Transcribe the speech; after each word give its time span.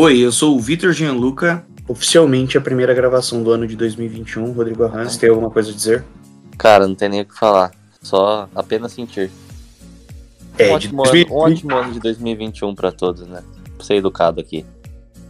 Oi, 0.00 0.20
eu 0.20 0.30
sou 0.30 0.56
o 0.56 0.60
Vitor 0.60 0.92
Gianluca. 0.92 1.66
Oficialmente 1.88 2.56
a 2.56 2.60
primeira 2.60 2.94
gravação 2.94 3.42
do 3.42 3.50
ano 3.50 3.66
de 3.66 3.74
2021. 3.74 4.52
Rodrigo 4.52 4.84
Arranz, 4.84 5.16
tem 5.16 5.28
alguma 5.28 5.50
coisa 5.50 5.72
a 5.72 5.74
dizer? 5.74 6.04
Cara, 6.56 6.86
não 6.86 6.94
tem 6.94 7.08
nem 7.08 7.22
o 7.22 7.24
que 7.24 7.36
falar. 7.36 7.72
Só 8.00 8.48
apenas 8.54 8.92
sentir. 8.92 9.28
É, 10.56 10.72
um, 10.72 10.78
de 10.78 10.94
ótimo 10.94 11.02
2020 11.02 11.26
ano, 11.26 11.34
um 11.34 11.42
ótimo 11.42 11.76
ano 11.76 11.92
de 11.94 11.98
2021 11.98 12.74
pra 12.76 12.92
todos, 12.92 13.26
né? 13.26 13.42
Pra 13.76 13.84
ser 13.84 13.94
educado 13.96 14.40
aqui. 14.40 14.64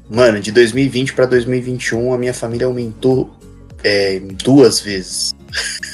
Mano, 0.06 0.38
de 0.38 0.52
2020 0.52 1.14
para 1.14 1.24
2021 1.24 2.12
a 2.12 2.18
minha 2.18 2.34
família 2.34 2.66
aumentou 2.66 3.30
é, 3.82 4.20
duas 4.20 4.80
vezes. 4.80 5.34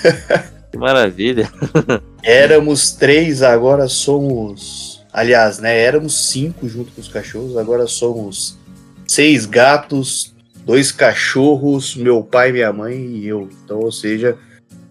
Que 0.73 0.79
maravilha. 0.79 1.49
Éramos 2.25 2.91
três, 2.91 3.41
agora 3.41 3.87
somos. 3.87 5.01
Aliás, 5.13 5.61
né? 5.61 5.79
Éramos 5.79 6.27
cinco 6.27 6.69
junto 6.69 6.91
com 6.91 7.01
os 7.01 7.07
cachorros, 7.07 7.57
agora 7.57 7.87
somos 7.87 8.59
seis 9.07 9.47
gatos, 9.47 10.35
dois 10.65 10.91
cachorros, 10.93 11.95
meu 11.97 12.23
pai, 12.23 12.53
minha 12.53 12.73
mãe 12.73 12.95
e 12.97 13.27
eu. 13.27 13.49
Então, 13.65 13.81
ou 13.81 13.93
seja, 13.93 14.37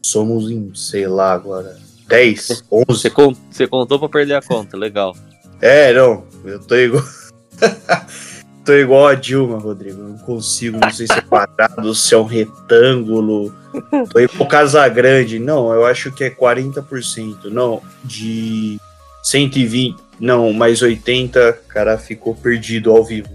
somos 0.01 0.49
em, 0.49 0.71
sei 0.75 1.07
lá, 1.07 1.33
agora 1.33 1.75
10, 2.07 2.65
11. 2.71 2.85
Você, 2.87 3.09
con- 3.09 3.35
você 3.49 3.67
contou 3.67 3.97
pra 3.99 4.09
perder 4.09 4.35
a 4.35 4.41
conta, 4.41 4.77
legal. 4.77 5.15
É, 5.61 5.93
não, 5.93 6.25
eu 6.43 6.59
tô 6.59 6.75
igual. 6.75 7.03
tô 8.65 8.73
igual 8.73 9.07
a 9.07 9.15
Dilma, 9.15 9.57
Rodrigo. 9.57 10.01
Eu 10.01 10.09
não 10.09 10.17
consigo, 10.19 10.77
não 10.79 10.91
sei 10.91 11.07
se 11.07 11.13
é 11.13 11.21
quadrado, 11.21 11.93
se 11.95 12.13
é 12.13 12.17
um 12.17 12.25
retângulo. 12.25 13.53
Tô 14.11 14.19
igual 14.19 14.47
Casa 14.47 14.87
Grande. 14.89 15.39
Não, 15.39 15.71
eu 15.73 15.85
acho 15.85 16.11
que 16.11 16.23
é 16.23 16.29
40%. 16.29 17.45
Não, 17.45 17.81
de 18.03 18.77
120. 19.23 19.95
Não, 20.19 20.53
mais 20.53 20.81
80, 20.81 21.61
cara, 21.67 21.97
ficou 21.97 22.35
perdido 22.35 22.91
ao 22.91 23.03
vivo. 23.03 23.29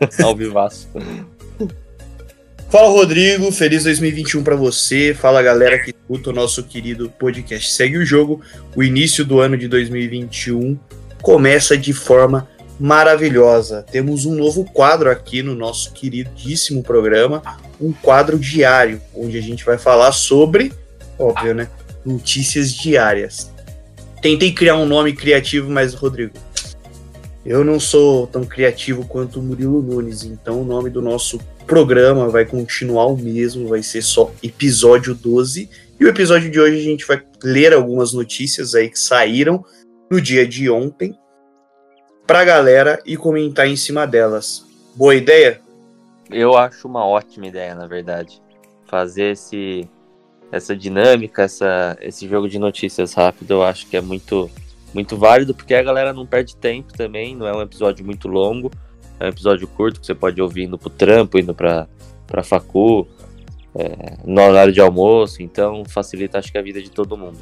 Ao 0.22 0.34
vivaço. 0.34 0.88
Fala, 2.68 2.88
Rodrigo. 2.88 3.50
Feliz 3.50 3.84
2021 3.84 4.42
pra 4.42 4.56
você. 4.56 5.12
Fala, 5.12 5.42
galera 5.42 5.78
que 5.78 5.90
escuta 5.90 6.30
o 6.30 6.32
nosso 6.32 6.62
querido 6.62 7.10
podcast. 7.10 7.70
Segue 7.70 7.98
o 7.98 8.06
jogo. 8.06 8.40
O 8.76 8.82
início 8.82 9.24
do 9.24 9.40
ano 9.40 9.56
de 9.56 9.68
2021 9.68 10.78
começa 11.20 11.76
de 11.76 11.92
forma 11.92 12.48
maravilhosa. 12.80 13.84
Temos 13.90 14.24
um 14.24 14.34
novo 14.34 14.64
quadro 14.64 15.10
aqui 15.10 15.42
no 15.42 15.54
nosso 15.54 15.92
queridíssimo 15.92 16.82
programa, 16.82 17.42
um 17.78 17.92
quadro 17.92 18.38
diário, 18.38 19.02
onde 19.14 19.36
a 19.36 19.42
gente 19.42 19.64
vai 19.64 19.76
falar 19.76 20.12
sobre, 20.12 20.72
óbvio, 21.18 21.54
né, 21.54 21.68
notícias 22.04 22.72
diárias. 22.72 23.52
Tentei 24.22 24.52
criar 24.52 24.76
um 24.76 24.86
nome 24.86 25.12
criativo, 25.12 25.70
mas 25.70 25.92
Rodrigo, 25.92 26.32
eu 27.44 27.64
não 27.64 27.80
sou 27.80 28.26
tão 28.26 28.44
criativo 28.44 29.06
quanto 29.06 29.40
o 29.40 29.42
Murilo 29.42 29.82
Nunes, 29.82 30.24
então 30.24 30.60
o 30.60 30.64
nome 30.64 30.90
do 30.90 31.00
nosso 31.00 31.38
programa 31.66 32.28
vai 32.28 32.44
continuar 32.44 33.06
o 33.06 33.16
mesmo, 33.16 33.68
vai 33.68 33.82
ser 33.82 34.02
só 34.02 34.30
episódio 34.42 35.14
12. 35.14 35.70
E 35.98 36.04
o 36.04 36.08
episódio 36.08 36.50
de 36.50 36.60
hoje 36.60 36.78
a 36.78 36.82
gente 36.82 37.06
vai 37.06 37.22
ler 37.42 37.72
algumas 37.72 38.12
notícias 38.12 38.74
aí 38.74 38.88
que 38.90 38.98
saíram 38.98 39.64
no 40.10 40.20
dia 40.20 40.46
de 40.46 40.68
ontem 40.68 41.16
pra 42.26 42.44
galera 42.44 43.00
e 43.06 43.16
comentar 43.16 43.66
em 43.66 43.76
cima 43.76 44.06
delas. 44.06 44.64
Boa 44.94 45.14
ideia? 45.14 45.60
Eu 46.30 46.56
acho 46.56 46.86
uma 46.86 47.04
ótima 47.04 47.46
ideia, 47.46 47.74
na 47.74 47.86
verdade. 47.86 48.40
Fazer 48.86 49.32
esse, 49.32 49.88
essa 50.52 50.76
dinâmica, 50.76 51.42
essa, 51.42 51.96
esse 52.00 52.28
jogo 52.28 52.48
de 52.48 52.58
notícias 52.58 53.14
rápido, 53.14 53.54
eu 53.54 53.62
acho 53.62 53.86
que 53.88 53.96
é 53.96 54.00
muito, 54.00 54.50
muito 54.92 55.16
válido, 55.16 55.54
porque 55.54 55.74
a 55.74 55.82
galera 55.82 56.12
não 56.12 56.26
perde 56.26 56.56
tempo 56.56 56.92
também, 56.92 57.36
não 57.36 57.46
é 57.46 57.56
um 57.56 57.62
episódio 57.62 58.04
muito 58.04 58.28
longo, 58.28 58.70
é 59.18 59.26
um 59.26 59.28
episódio 59.28 59.66
curto 59.68 60.00
que 60.00 60.06
você 60.06 60.14
pode 60.14 60.40
ouvir 60.40 60.64
indo 60.64 60.78
pro 60.78 60.90
trampo, 60.90 61.38
indo 61.38 61.54
pra, 61.54 61.86
pra 62.26 62.42
facu, 62.42 63.06
é, 63.74 64.16
no 64.24 64.40
horário 64.40 64.72
de 64.72 64.80
almoço, 64.80 65.42
então 65.42 65.84
facilita 65.84 66.38
acho 66.38 66.50
que 66.50 66.58
a 66.58 66.62
vida 66.62 66.82
de 66.82 66.90
todo 66.90 67.16
mundo. 67.16 67.38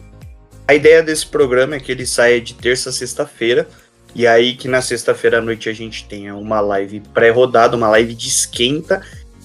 A 0.67 0.75
ideia 0.75 1.03
desse 1.03 1.27
programa 1.27 1.77
é 1.77 1.81
que 1.81 1.91
ele 1.91 2.07
saia 2.07 2.41
de 2.41 2.55
terça 2.55 2.91
a 2.91 2.93
sexta-feira, 2.93 3.69
e 4.15 4.27
aí 4.27 4.55
que 4.55 4.69
na 4.69 4.83
sexta-feira 4.83 5.39
à 5.39 5.41
noite 5.41 5.69
a 5.69 5.73
gente 5.73 6.07
tenha 6.07 6.35
uma 6.37 6.61
live 6.61 7.01
pré-rodada, 7.15 7.77
uma 7.77 7.89
live 7.89 8.15
de 8.15 8.29
esquenta, 8.29 9.03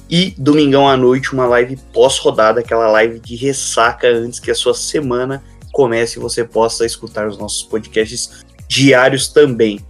e 0.10 0.36
domingão 0.38 0.88
à 0.88 0.98
noite 0.98 1.34
uma 1.34 1.48
live 1.48 1.78
pós-rodada, 1.94 2.60
aquela 2.60 2.88
live 2.90 3.20
de 3.20 3.36
ressaca 3.36 4.08
antes 4.08 4.40
que 4.40 4.52
a 4.52 4.56
sua 4.56 4.74
semana 4.74 5.44
comece 5.74 6.18
e 6.18 6.22
você 6.22 6.46
possa 6.46 6.86
escutar 6.86 7.28
os 7.28 7.38
nossos 7.38 7.64
podcasts 7.64 8.46
diários 8.68 9.28
também. 9.28 9.82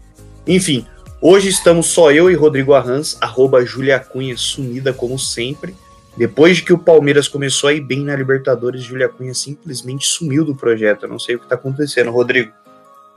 Enfim, 0.48 0.88
hoje 1.22 1.50
estamos 1.50 1.88
só 1.88 2.12
eu 2.12 2.32
e 2.32 2.36
Rodrigo 2.36 2.74
Arranz, 2.74 3.18
arroba 3.22 3.64
Julia 3.66 4.00
Cunha 4.00 4.36
sumida 4.36 4.94
como 4.94 5.20
sempre. 5.20 5.76
Depois 6.16 6.58
de 6.58 6.64
que 6.64 6.74
o 6.74 6.78
Palmeiras 6.78 7.28
começou 7.28 7.70
a 7.70 7.74
ir 7.74 7.82
bem 7.82 8.04
na 8.04 8.16
Libertadores, 8.16 8.84
Julia 8.84 9.10
Cunha 9.10 9.34
simplesmente 9.34 10.06
sumiu 10.06 10.46
do 10.46 10.56
projeto. 10.56 11.04
Eu 11.04 11.10
não 11.10 11.20
sei 11.20 11.36
o 11.36 11.40
que 11.40 11.48
tá 11.48 11.56
acontecendo, 11.56 12.12
Rodrigo. 12.12 12.52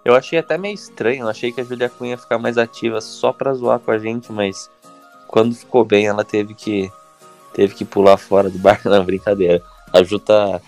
Eu 0.05 0.15
achei 0.15 0.39
até 0.39 0.57
meio 0.57 0.75
estranho, 0.75 1.23
eu 1.23 1.29
achei 1.29 1.53
que 1.53 1.61
a 1.61 1.65
Julia 1.65 1.89
Cunha 1.89 2.13
ia 2.13 2.19
ficar 2.19 2.39
mais 2.39 2.59
ativa 2.59 3.01
só 3.01 3.33
pra 3.33 3.55
zoar 3.55 3.79
com 3.79 3.91
a 3.91 3.99
gente, 3.99 4.33
mas 4.33 4.71
quando 5.29 5.55
ficou 5.55 5.85
bem 5.85 6.07
ela 6.07 6.25
teve 6.25 6.55
que 6.55 6.91
teve 7.53 7.75
que 7.75 7.85
pular 7.85 8.17
fora 8.17 8.49
do 8.49 8.59
barco, 8.59 8.89
não, 8.91 9.05
brincadeira. 9.05 9.63
A 9.93 10.03
Ju 10.03 10.19
tá 10.19 10.61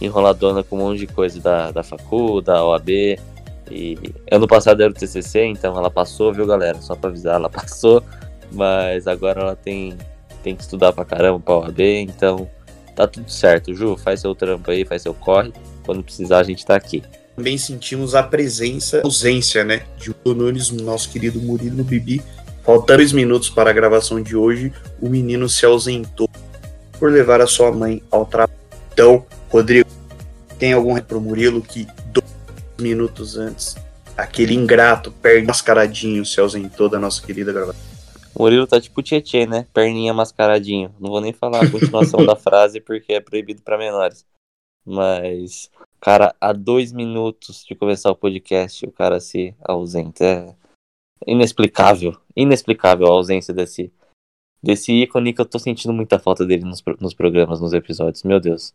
enroladona 0.00 0.62
com 0.62 0.76
um 0.76 0.80
monte 0.80 1.00
de 1.00 1.06
coisa 1.06 1.40
da, 1.40 1.70
da 1.70 1.82
facu, 1.82 2.40
da 2.40 2.64
OAB, 2.64 3.18
e 3.70 3.98
ano 4.30 4.48
passado 4.48 4.82
era 4.82 4.90
o 4.90 4.94
TCC, 4.94 5.44
então 5.44 5.76
ela 5.78 5.90
passou, 5.90 6.32
viu 6.32 6.46
galera, 6.46 6.80
só 6.80 6.96
pra 6.96 7.10
avisar, 7.10 7.36
ela 7.36 7.48
passou, 7.50 8.02
mas 8.52 9.06
agora 9.06 9.40
ela 9.40 9.56
tem, 9.56 9.96
tem 10.42 10.56
que 10.56 10.62
estudar 10.62 10.92
pra 10.92 11.04
caramba 11.04 11.38
pra 11.38 11.54
OAB, 11.54 11.80
então 11.80 12.48
tá 12.96 13.06
tudo 13.06 13.30
certo. 13.30 13.74
Ju, 13.74 13.96
faz 13.96 14.20
seu 14.20 14.34
trampo 14.34 14.70
aí, 14.70 14.84
faz 14.84 15.02
seu 15.02 15.14
corre, 15.14 15.52
quando 15.84 16.02
precisar 16.02 16.38
a 16.38 16.42
gente 16.42 16.66
tá 16.66 16.74
aqui. 16.74 17.02
Também 17.36 17.56
sentimos 17.56 18.14
a 18.14 18.22
presença, 18.22 18.98
a 18.98 19.06
ausência, 19.06 19.64
né, 19.64 19.82
de 19.98 20.10
o 20.10 20.34
Nunes, 20.34 20.70
nosso 20.70 21.10
querido 21.10 21.40
Murilo 21.40 21.84
Bibi. 21.84 22.20
Faltando 22.62 22.98
dois 22.98 23.12
minutos 23.12 23.48
para 23.48 23.70
a 23.70 23.72
gravação 23.72 24.22
de 24.22 24.36
hoje, 24.36 24.72
o 25.00 25.08
menino 25.08 25.48
se 25.48 25.64
ausentou 25.64 26.28
por 26.98 27.10
levar 27.10 27.40
a 27.40 27.46
sua 27.46 27.72
mãe 27.72 28.02
ao 28.10 28.26
trabalho. 28.26 28.60
Então, 28.92 29.24
Rodrigo, 29.48 29.88
tem 30.60 30.74
algum 30.74 31.00
pro 31.00 31.20
Murilo 31.20 31.62
que 31.62 31.86
dois 32.12 32.30
minutos 32.78 33.38
antes, 33.38 33.76
aquele 34.14 34.54
ingrato, 34.54 35.10
perde 35.10 35.46
mascaradinho, 35.46 36.24
se 36.24 36.38
ausentou 36.38 36.86
da 36.86 36.98
nossa 36.98 37.24
querida 37.24 37.50
gravação? 37.50 37.80
Murilo 38.38 38.66
tá 38.66 38.78
tipo 38.78 39.02
Tietê, 39.02 39.46
né? 39.46 39.66
Perninha 39.72 40.12
mascaradinho. 40.12 40.94
Não 41.00 41.10
vou 41.10 41.20
nem 41.20 41.32
falar 41.32 41.64
a 41.64 41.70
continuação 41.70 42.24
da 42.26 42.36
frase 42.36 42.78
porque 42.78 43.14
é 43.14 43.20
proibido 43.20 43.62
pra 43.62 43.78
menores. 43.78 44.26
Mas, 44.84 45.70
cara, 45.98 46.34
há 46.38 46.52
dois 46.52 46.92
minutos 46.92 47.64
de 47.66 47.74
começar 47.74 48.10
o 48.10 48.16
podcast, 48.16 48.84
o 48.86 48.92
cara 48.92 49.18
se 49.18 49.54
ausenta. 49.62 50.24
É 50.24 50.54
inexplicável. 51.26 52.16
Inexplicável 52.36 53.06
a 53.06 53.10
ausência 53.10 53.52
desse, 53.52 53.90
desse 54.62 54.92
ícone 54.92 55.32
que 55.32 55.40
eu 55.40 55.46
tô 55.46 55.58
sentindo 55.58 55.92
muita 55.92 56.18
falta 56.18 56.46
dele 56.46 56.64
nos, 56.64 56.82
nos 57.00 57.14
programas, 57.14 57.60
nos 57.60 57.72
episódios. 57.72 58.22
Meu 58.24 58.38
Deus. 58.38 58.74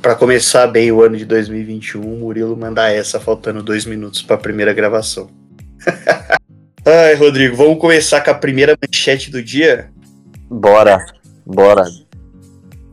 Para 0.00 0.14
começar 0.14 0.68
bem 0.68 0.92
o 0.92 1.02
ano 1.02 1.16
de 1.16 1.24
2021, 1.24 2.00
o 2.00 2.18
Murilo 2.18 2.56
manda 2.56 2.88
essa 2.88 3.18
faltando 3.18 3.64
dois 3.64 3.84
minutos 3.84 4.22
para 4.22 4.36
a 4.36 4.38
primeira 4.38 4.72
gravação. 4.72 5.28
Ai, 6.86 7.14
Rodrigo, 7.16 7.56
vamos 7.56 7.80
começar 7.80 8.20
com 8.20 8.30
a 8.30 8.34
primeira 8.34 8.78
manchete 8.80 9.28
do 9.28 9.42
dia? 9.42 9.90
Bora. 10.48 11.04
Bora. 11.44 11.84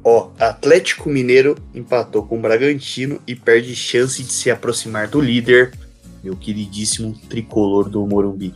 Ó, 0.03 0.31
Atlético 0.39 1.07
Mineiro 1.07 1.55
empatou 1.75 2.23
com 2.23 2.39
o 2.39 2.41
Bragantino 2.41 3.21
e 3.27 3.35
perde 3.35 3.75
chance 3.75 4.23
de 4.23 4.31
se 4.31 4.49
aproximar 4.49 5.07
do 5.07 5.21
líder, 5.21 5.73
meu 6.23 6.35
queridíssimo 6.35 7.15
tricolor 7.29 7.87
do 7.87 8.05
Morumbi. 8.05 8.51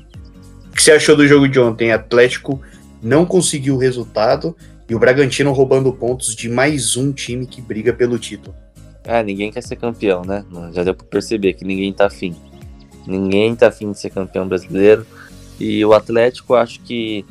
O 0.71 0.75
que 0.75 0.81
você 0.81 0.91
achou 0.91 1.15
do 1.15 1.27
jogo 1.27 1.47
de 1.47 1.59
ontem? 1.59 1.91
Atlético 1.91 2.59
não 3.01 3.27
conseguiu 3.27 3.75
o 3.75 3.79
resultado 3.79 4.55
e 4.89 4.95
o 4.95 4.99
Bragantino 4.99 5.53
roubando 5.53 5.93
pontos 5.93 6.35
de 6.35 6.49
mais 6.49 6.97
um 6.97 7.11
time 7.11 7.45
que 7.45 7.61
briga 7.61 7.93
pelo 7.93 8.17
título. 8.17 8.55
Ah, 9.07 9.21
ninguém 9.21 9.51
quer 9.51 9.61
ser 9.61 9.75
campeão, 9.75 10.23
né? 10.23 10.43
Já 10.73 10.83
deu 10.83 10.95
pra 10.95 11.05
perceber 11.05 11.53
que 11.53 11.63
ninguém 11.63 11.93
tá 11.93 12.07
afim. 12.07 12.35
Ninguém 13.05 13.55
tá 13.55 13.67
afim 13.67 13.91
de 13.91 13.99
ser 13.99 14.09
campeão 14.09 14.47
brasileiro. 14.47 15.05
E 15.59 15.85
o 15.85 15.93
Atlético, 15.93 16.55
acho 16.55 16.79
que 16.81 17.23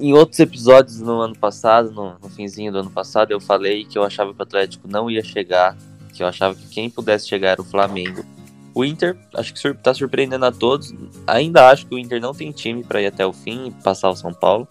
em 0.00 0.14
outros 0.14 0.38
episódios 0.40 1.00
no 1.00 1.20
ano 1.20 1.36
passado, 1.36 1.90
no, 1.90 2.16
no 2.22 2.28
finzinho 2.30 2.72
do 2.72 2.78
ano 2.78 2.90
passado, 2.90 3.30
eu 3.30 3.40
falei 3.40 3.84
que 3.84 3.98
eu 3.98 4.02
achava 4.02 4.32
que 4.32 4.40
o 4.40 4.42
Atlético 4.42 4.88
não 4.88 5.10
ia 5.10 5.22
chegar, 5.22 5.76
que 6.14 6.22
eu 6.22 6.26
achava 6.26 6.54
que 6.54 6.66
quem 6.68 6.88
pudesse 6.88 7.28
chegar 7.28 7.50
era 7.50 7.60
o 7.60 7.64
Flamengo. 7.64 8.24
O 8.74 8.84
Inter, 8.84 9.16
acho 9.34 9.52
que 9.52 9.58
sur 9.58 9.76
tá 9.76 9.92
surpreendendo 9.92 10.46
a 10.46 10.52
todos. 10.52 10.94
Ainda 11.26 11.68
acho 11.68 11.86
que 11.86 11.94
o 11.94 11.98
Inter 11.98 12.20
não 12.20 12.32
tem 12.32 12.52
time 12.52 12.82
para 12.82 13.02
ir 13.02 13.06
até 13.06 13.26
o 13.26 13.32
fim 13.32 13.66
e 13.66 13.70
passar 13.82 14.08
o 14.08 14.16
São 14.16 14.32
Paulo. 14.32 14.66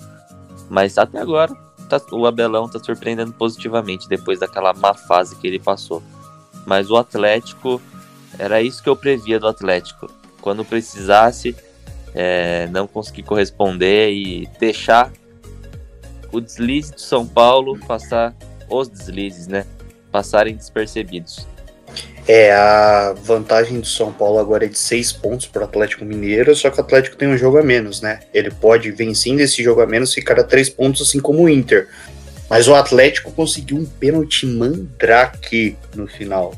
Mas 0.70 0.98
até 0.98 1.20
agora, 1.20 1.54
tá- 1.88 2.02
o 2.12 2.26
Abelão 2.26 2.68
tá 2.68 2.80
surpreendendo 2.80 3.32
positivamente 3.34 4.08
depois 4.08 4.40
daquela 4.40 4.74
má 4.74 4.94
fase 4.94 5.36
que 5.36 5.48
ele 5.48 5.60
passou. 5.60 6.04
Mas 6.66 6.90
o 6.90 6.98
Atlético, 6.98 7.82
era 8.38 8.62
isso 8.62 8.84
que 8.84 8.90
eu 8.90 8.96
previa 8.96 9.40
do 9.40 9.48
Atlético. 9.48 10.10
Quando 10.42 10.66
precisasse, 10.66 11.56
é, 12.14 12.68
não 12.68 12.88
conseguir 12.88 13.24
corresponder 13.24 14.12
e 14.12 14.48
deixar 14.60 15.12
o 16.32 16.40
deslize 16.40 16.94
do 16.94 17.02
São 17.02 17.26
Paulo 17.26 17.80
passar 17.80 18.36
os 18.70 18.88
deslizes, 18.88 19.48
né? 19.48 19.66
Passarem 20.12 20.56
despercebidos. 20.56 21.48
É, 22.28 22.52
a 22.52 23.14
vantagem 23.24 23.80
do 23.80 23.88
São 23.88 24.12
Paulo 24.12 24.38
agora 24.38 24.66
é 24.66 24.68
de 24.68 24.78
seis 24.78 25.14
pontos 25.14 25.46
para 25.46 25.62
o 25.62 25.66
Atlético 25.66 26.04
Mineiro, 26.04 26.54
só 26.56 26.70
que 26.70 26.78
o 26.78 26.82
Atlético 26.82 27.16
tem 27.16 27.28
um 27.30 27.38
jogo 27.38 27.58
a 27.58 27.64
menos, 27.64 28.02
né? 28.02 28.20
Ele 28.34 28.52
pode, 28.52 28.92
vencendo 28.92 29.40
esse 29.40 29.64
jogo 29.64 29.80
a 29.80 29.88
menos, 29.88 30.14
ficar 30.14 30.38
a 30.38 30.44
três 30.44 30.70
pontos, 30.70 31.02
assim 31.02 31.22
como 31.22 31.44
o 31.44 31.50
Inter. 31.50 31.88
Mas 32.50 32.68
o 32.68 32.76
Atlético 32.76 33.32
conseguiu 33.32 33.78
um 33.78 33.86
pênalti 33.86 34.46
mandrake 34.46 35.78
no 35.96 36.06
final. 36.06 36.54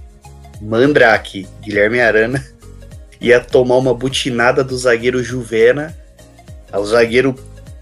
Mandrake, 0.59 1.47
Guilherme 1.61 2.01
Arana 2.01 2.43
ia 3.21 3.39
tomar 3.39 3.77
uma 3.77 3.93
butinada 3.93 4.63
do 4.63 4.75
zagueiro 4.77 5.23
Juvena. 5.23 5.95
O 6.73 6.85
zagueiro 6.85 7.35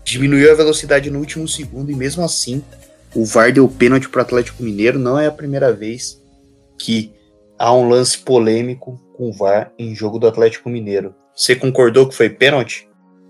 diminuiu 0.04 0.52
a 0.52 0.56
velocidade 0.56 1.10
no 1.10 1.20
último 1.20 1.48
segundo 1.48 1.92
e 1.92 1.96
mesmo 1.96 2.24
assim 2.24 2.64
o 3.14 3.26
VAR 3.26 3.52
deu 3.52 3.68
pênalti 3.68 4.08
para 4.10 4.20
o 4.20 4.22
Atlético 4.22 4.64
Mineiro. 4.64 5.00
Não 5.00 5.20
é 5.20 5.28
a 5.28 5.32
primeira 5.32 5.74
vez 5.74 6.22
que 6.78 7.12
há 7.58 7.74
um 7.74 7.90
lance 7.90 8.18
polêmico 8.20 9.00
com 9.16 9.30
o 9.30 9.34
VAR 9.34 9.72
em 9.78 9.96
jogo 9.96 10.20
do 10.20 10.28
Atlético 10.28 10.70
Mineiro. 10.70 11.14
Você 11.36 11.56
concordou 11.56 12.08
que 12.08 12.16
foi 12.16 12.30
pênalti? 12.30 12.88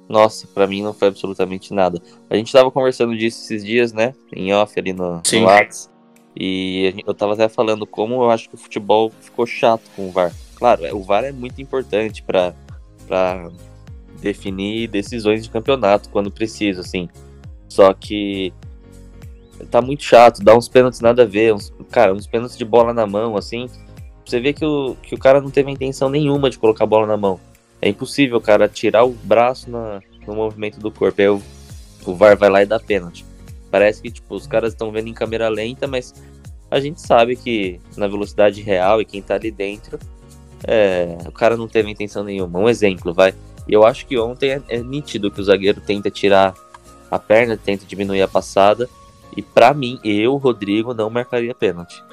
Nossa, 0.07 0.47
para 0.47 0.67
mim 0.67 0.81
não 0.81 0.93
foi 0.93 1.09
absolutamente 1.09 1.73
nada. 1.73 2.01
A 2.29 2.35
gente 2.35 2.51
tava 2.51 2.71
conversando 2.71 3.15
disso 3.17 3.43
esses 3.43 3.63
dias, 3.63 3.91
né? 3.91 4.13
Em 4.33 4.53
off 4.53 4.79
ali 4.79 4.93
no, 4.93 5.21
Sim. 5.25 5.41
no 5.41 5.47
Whats. 5.47 5.89
E 6.39 6.93
eu 7.05 7.13
tava 7.13 7.33
até 7.33 7.49
falando 7.49 7.85
como 7.85 8.15
eu 8.15 8.29
acho 8.29 8.47
que 8.47 8.55
o 8.55 8.57
futebol 8.57 9.11
ficou 9.19 9.45
chato 9.45 9.83
com 9.95 10.07
o 10.07 10.11
VAR. 10.11 10.31
Claro, 10.55 10.85
é, 10.85 10.93
o 10.93 11.01
VAR 11.01 11.23
é 11.23 11.31
muito 11.31 11.61
importante 11.61 12.23
para 12.23 12.53
definir 14.21 14.87
decisões 14.87 15.43
de 15.43 15.49
campeonato 15.49 16.09
quando 16.09 16.31
precisa, 16.31 16.81
assim. 16.81 17.09
Só 17.67 17.93
que 17.93 18.53
tá 19.69 19.81
muito 19.81 20.03
chato, 20.03 20.43
dá 20.43 20.55
uns 20.55 20.69
pênaltis 20.69 20.99
nada 20.99 21.23
a 21.23 21.25
ver, 21.25 21.53
uns, 21.53 21.73
cara, 21.91 22.13
uns 22.13 22.27
pênaltis 22.27 22.57
de 22.57 22.63
bola 22.63 22.93
na 22.93 23.05
mão, 23.05 23.35
assim. 23.35 23.67
Você 24.27 24.41
vê 24.41 24.51
que 24.51 24.65
o, 24.65 24.95
que 25.01 25.15
o 25.15 25.17
cara 25.17 25.39
não 25.39 25.49
teve 25.49 25.71
intenção 25.71 26.09
nenhuma 26.09 26.49
de 26.49 26.59
colocar 26.59 26.83
a 26.83 26.87
bola 26.87 27.07
na 27.07 27.15
mão. 27.15 27.39
É 27.81 27.87
impossível, 27.87 28.41
cara, 28.41 28.67
tirar 28.67 29.05
o 29.05 29.11
braço 29.11 29.69
na, 29.69 30.01
no 30.27 30.35
movimento 30.35 30.79
do 30.81 30.91
corpo. 30.91 31.21
Aí 31.21 31.29
o, 31.29 31.41
o 32.05 32.13
VAR 32.13 32.35
vai 32.35 32.49
lá 32.49 32.61
e 32.61 32.65
dá 32.65 32.77
pênalti. 32.77 33.25
Parece 33.71 34.01
que, 34.01 34.11
tipo, 34.11 34.35
os 34.35 34.45
caras 34.45 34.73
estão 34.73 34.91
vendo 34.91 35.07
em 35.07 35.13
câmera 35.13 35.47
lenta, 35.47 35.87
mas 35.87 36.13
a 36.69 36.77
gente 36.79 36.99
sabe 36.99 37.37
que 37.37 37.79
na 37.95 38.05
velocidade 38.05 38.61
real 38.61 39.01
e 39.01 39.05
quem 39.05 39.21
tá 39.21 39.35
ali 39.35 39.49
dentro, 39.49 39.97
é, 40.67 41.17
o 41.25 41.31
cara 41.31 41.55
não 41.55 41.67
teve 41.67 41.89
intenção 41.89 42.23
nenhuma. 42.23 42.59
Um 42.59 42.67
exemplo, 42.67 43.13
vai. 43.13 43.33
Eu 43.65 43.85
acho 43.85 44.05
que 44.05 44.17
ontem 44.17 44.51
é, 44.51 44.61
é 44.67 44.79
nítido 44.79 45.31
que 45.31 45.39
o 45.39 45.43
zagueiro 45.43 45.79
tenta 45.79 46.11
tirar 46.11 46.53
a 47.09 47.17
perna, 47.17 47.55
tenta 47.55 47.85
diminuir 47.85 48.21
a 48.23 48.27
passada. 48.27 48.89
E 49.35 49.41
para 49.41 49.73
mim, 49.73 49.99
eu, 50.03 50.35
Rodrigo, 50.35 50.93
não 50.93 51.09
marcaria 51.09 51.53
pênalti. 51.53 52.03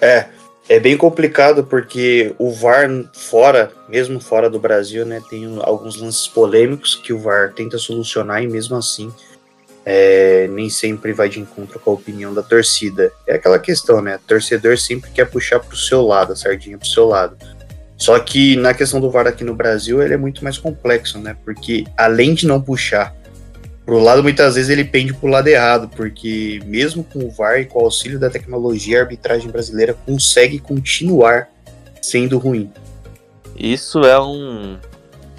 É, 0.00 0.28
é 0.68 0.80
bem 0.80 0.96
complicado 0.96 1.64
porque 1.64 2.34
o 2.38 2.50
VAR 2.50 2.88
fora, 3.12 3.70
mesmo 3.88 4.20
fora 4.20 4.50
do 4.50 4.58
Brasil, 4.58 5.06
né, 5.06 5.22
tem 5.30 5.58
alguns 5.62 6.00
lances 6.00 6.26
polêmicos 6.26 6.94
que 6.94 7.12
o 7.12 7.18
VAR 7.18 7.52
tenta 7.52 7.78
solucionar 7.78 8.42
e 8.42 8.48
mesmo 8.48 8.76
assim 8.76 9.12
é, 9.88 10.48
nem 10.48 10.68
sempre 10.68 11.12
vai 11.12 11.28
de 11.28 11.38
encontro 11.38 11.78
com 11.78 11.92
a 11.92 11.94
opinião 11.94 12.34
da 12.34 12.42
torcida. 12.42 13.12
É 13.24 13.36
aquela 13.36 13.56
questão, 13.56 14.02
né? 14.02 14.18
Torcedor 14.26 14.76
sempre 14.76 15.12
quer 15.12 15.26
puxar 15.26 15.60
pro 15.60 15.76
seu 15.76 16.02
lado, 16.02 16.32
a 16.32 16.36
sardinha 16.36 16.76
pro 16.76 16.88
seu 16.88 17.06
lado. 17.06 17.36
Só 17.96 18.18
que 18.18 18.56
na 18.56 18.74
questão 18.74 19.00
do 19.00 19.08
VAR 19.12 19.28
aqui 19.28 19.44
no 19.44 19.54
Brasil, 19.54 20.02
ele 20.02 20.12
é 20.12 20.16
muito 20.16 20.42
mais 20.42 20.58
complexo, 20.58 21.20
né? 21.20 21.36
Porque 21.44 21.84
além 21.96 22.34
de 22.34 22.48
não 22.48 22.60
puxar 22.60 23.14
pro 23.86 24.00
lado, 24.00 24.20
muitas 24.20 24.56
vezes 24.56 24.68
ele 24.68 24.84
pende 24.84 25.14
pro 25.14 25.28
lado 25.28 25.46
errado, 25.46 25.88
porque 25.88 26.60
mesmo 26.66 27.04
com 27.04 27.20
o 27.20 27.30
VAR 27.30 27.60
e 27.60 27.64
com 27.64 27.78
o 27.78 27.84
auxílio 27.84 28.18
da 28.18 28.28
tecnologia, 28.28 28.98
a 28.98 29.02
arbitragem 29.02 29.48
brasileira 29.48 29.94
consegue 29.94 30.58
continuar 30.58 31.48
sendo 32.02 32.36
ruim. 32.36 32.70
Isso 33.56 34.00
é 34.00 34.20
um 34.20 34.76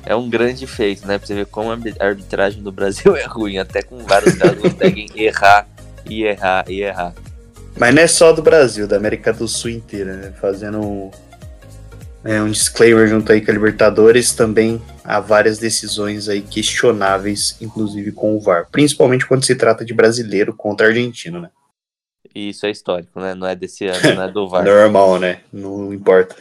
é 0.06 0.16
um 0.16 0.30
grande 0.30 0.66
feito, 0.66 1.06
né? 1.06 1.18
Pra 1.18 1.28
você 1.28 1.36
ver 1.36 1.46
como 1.48 1.70
a 1.70 2.06
arbitragem 2.06 2.64
do 2.64 2.72
Brasil 2.72 3.14
é 3.18 3.26
ruim, 3.26 3.58
até 3.58 3.82
com 3.82 3.98
vários 3.98 4.36
caras 4.36 4.58
conseguem 4.58 5.10
errar 5.14 5.68
e 6.10 6.24
errar 6.24 6.64
e 6.70 6.82
errar. 6.82 7.14
Mas 7.78 7.94
não 7.94 8.02
é 8.02 8.08
só 8.08 8.32
do 8.32 8.42
Brasil, 8.42 8.88
da 8.88 8.96
América 8.96 9.34
do 9.34 9.48
Sul 9.48 9.72
inteira, 9.72 10.16
né? 10.16 10.34
Fazendo 10.40 10.80
um, 10.80 11.12
é, 12.24 12.42
um 12.42 12.50
disclaimer 12.50 13.08
junto 13.08 13.32
aí 13.32 13.42
com 13.42 13.52
a 13.52 13.54
Libertadores, 13.54 14.34
também 14.34 14.82
há 15.04 15.20
várias 15.20 15.58
decisões 15.58 16.28
aí 16.28 16.42
questionáveis, 16.42 17.58
inclusive 17.62 18.12
com 18.12 18.36
o 18.36 18.40
VAR, 18.40 18.68
principalmente 18.72 19.26
quando 19.26 19.46
se 19.46 19.56
trata 19.56 19.86
de 19.86 19.94
brasileiro 19.94 20.54
contra 20.54 20.88
argentino, 20.88 21.40
né? 21.40 21.50
Isso 22.36 22.66
é 22.66 22.70
histórico, 22.70 23.20
né? 23.20 23.34
Não 23.34 23.48
é 23.48 23.56
desse 23.56 23.86
ano, 23.88 24.16
não 24.16 24.24
é 24.24 24.32
do 24.32 24.48
VAR. 24.50 24.64
Normal, 24.64 25.20
né? 25.20 25.40
Não 25.52 25.94
importa. 25.94 26.36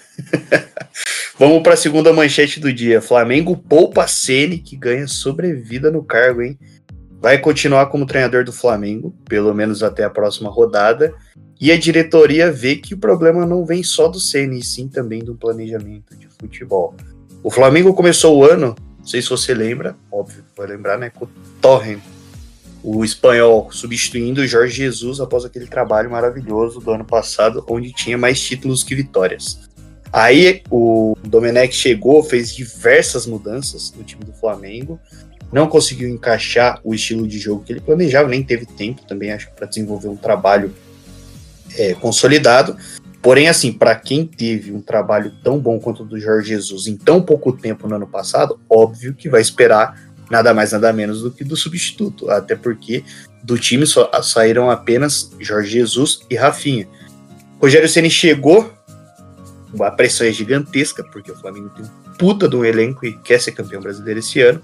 Vamos 1.39 1.63
para 1.63 1.75
a 1.75 1.77
segunda 1.77 2.13
manchete 2.13 2.59
do 2.59 2.73
dia. 2.73 3.01
Flamengo 3.01 3.57
poupa 3.57 4.07
Ceni 4.07 4.59
que 4.59 4.77
ganha 4.77 5.07
sobrevida 5.07 5.91
no 5.91 6.03
cargo, 6.03 6.43
hein? 6.43 6.59
Vai 7.21 7.39
continuar 7.39 7.87
como 7.87 8.07
treinador 8.07 8.45
do 8.45 8.53
Flamengo, 8.53 9.15
pelo 9.29 9.55
menos 9.55 9.83
até 9.83 10.05
a 10.05 10.11
próxima 10.11 10.51
rodada. 10.51 11.15
E 11.61 11.73
a 11.73 11.79
diretoria 11.79 12.53
vê 12.53 12.77
que 12.77 12.95
o 12.95 12.99
problema 12.99 13.47
não 13.47 13.65
vem 13.65 13.83
só 13.83 14.09
do 14.09 14.21
Ceni, 14.21 14.63
sim 14.63 14.89
também 14.89 15.21
do 15.21 15.35
planejamento 15.35 16.15
de 16.17 16.29
futebol. 16.29 16.95
O 17.43 17.51
Flamengo 17.51 17.95
começou 17.95 18.37
o 18.37 18.45
ano, 18.45 18.77
não 18.99 19.07
sei 19.07 19.23
se 19.23 19.31
você 19.31 19.55
lembra, 19.55 19.97
óbvio, 20.13 20.45
vai 20.57 20.67
lembrar, 20.67 20.99
né? 20.99 21.11
Com 21.11 21.25
o 21.25 21.29
Torren, 21.61 21.99
o 22.83 23.05
espanhol, 23.05 23.69
substituindo 23.73 24.43
o 24.43 24.47
Jorge 24.47 24.77
Jesus 24.77 25.19
após 25.19 25.45
aquele 25.45 25.67
trabalho 25.67 26.11
maravilhoso 26.11 26.79
do 26.79 26.91
ano 26.91 27.05
passado, 27.05 27.65
onde 27.69 27.93
tinha 27.93 28.19
mais 28.19 28.41
títulos 28.41 28.83
que 28.83 28.95
vitórias. 28.95 29.61
Aí 30.13 30.63
o 30.71 31.17
Domenech 31.25 31.75
chegou, 31.75 32.23
fez 32.23 32.55
diversas 32.55 33.27
mudanças 33.27 33.93
no 33.97 34.05
time 34.05 34.25
do 34.25 34.33
Flamengo, 34.33 35.01
não 35.53 35.69
conseguiu 35.69 36.09
encaixar 36.09 36.81
o 36.85 36.95
estilo 36.95 37.27
de 37.27 37.39
jogo 37.39 37.65
que 37.65 37.73
ele 37.73 37.81
planejava, 37.81 38.29
nem 38.29 38.43
teve 38.43 38.67
tempo 38.67 39.03
também, 39.07 39.33
acho, 39.33 39.51
para 39.53 39.67
desenvolver 39.67 40.09
um 40.09 40.17
trabalho 40.17 40.73
é, 41.77 41.95
consolidado. 41.95 42.77
Porém, 43.23 43.49
assim, 43.49 43.73
para 43.73 43.95
quem 43.97 44.25
teve 44.27 44.73
um 44.73 44.81
trabalho 44.81 45.33
tão 45.43 45.59
bom 45.59 45.81
quanto 45.81 46.03
o 46.03 46.07
do 46.07 46.19
Jorge 46.21 46.51
Jesus 46.51 46.87
em 46.87 46.97
tão 46.97 47.21
pouco 47.21 47.53
tempo 47.53 47.89
no 47.89 47.97
ano 47.97 48.07
passado, 48.07 48.61
óbvio 48.71 49.15
que 49.15 49.29
vai 49.29 49.41
esperar 49.41 50.01
nada 50.31 50.53
mais 50.53 50.73
nada 50.73 50.93
menos 50.93 51.23
do 51.23 51.31
que 51.31 51.45
do 51.45 51.57
substituto, 51.57 52.31
até 52.31 52.55
porque 52.55 53.05
do 53.43 53.59
time 53.59 53.87
só 53.87 54.11
saíram 54.23 54.71
apenas 54.71 55.33
Jorge 55.41 55.71
Jesus 55.71 56.21
e 56.29 56.37
Rafinha. 56.37 56.89
Rogério 57.61 57.89
Ceni 57.89 58.11
chegou, 58.11 58.73
a 59.81 59.91
pressão 59.91 60.27
é 60.27 60.33
gigantesca, 60.33 61.05
porque 61.05 61.31
o 61.31 61.37
Flamengo 61.37 61.71
tem 61.71 61.85
um 61.85 62.17
puta 62.17 62.49
de 62.49 62.57
um 62.57 62.65
elenco 62.65 63.07
e 63.07 63.13
quer 63.19 63.41
ser 63.41 63.53
campeão 63.53 63.81
brasileiro 63.81 64.21
esse 64.21 64.41
ano. 64.41 64.61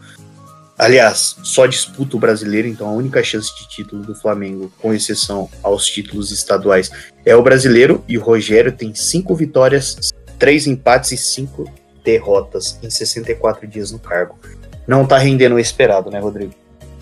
Aliás, 0.83 1.37
só 1.45 1.65
disputa 1.65 2.17
o 2.17 2.19
brasileiro, 2.19 2.67
então 2.67 2.89
a 2.89 2.93
única 2.93 3.23
chance 3.23 3.57
de 3.57 3.69
título 3.69 4.03
do 4.03 4.17
Flamengo, 4.17 4.73
com 4.83 4.93
exceção 4.93 5.49
aos 5.63 5.87
títulos 5.87 6.33
estaduais, 6.33 6.91
é 7.25 7.37
o 7.37 7.43
brasileiro. 7.43 8.03
E 8.09 8.19
o 8.19 8.21
Rogério 8.21 8.73
tem 8.73 8.93
cinco 8.93 9.33
vitórias, 9.33 10.11
três 10.41 10.67
empates 10.67 11.13
e 11.13 11.17
cinco 11.17 11.71
derrotas 12.03 12.81
em 12.83 12.91
64 12.91 13.65
dias 13.69 13.93
no 13.93 14.01
cargo. 14.01 14.37
Não 14.85 15.07
tá 15.07 15.19
rendendo 15.19 15.55
o 15.55 15.59
esperado, 15.61 16.11
né, 16.11 16.19
Rodrigo? 16.19 16.53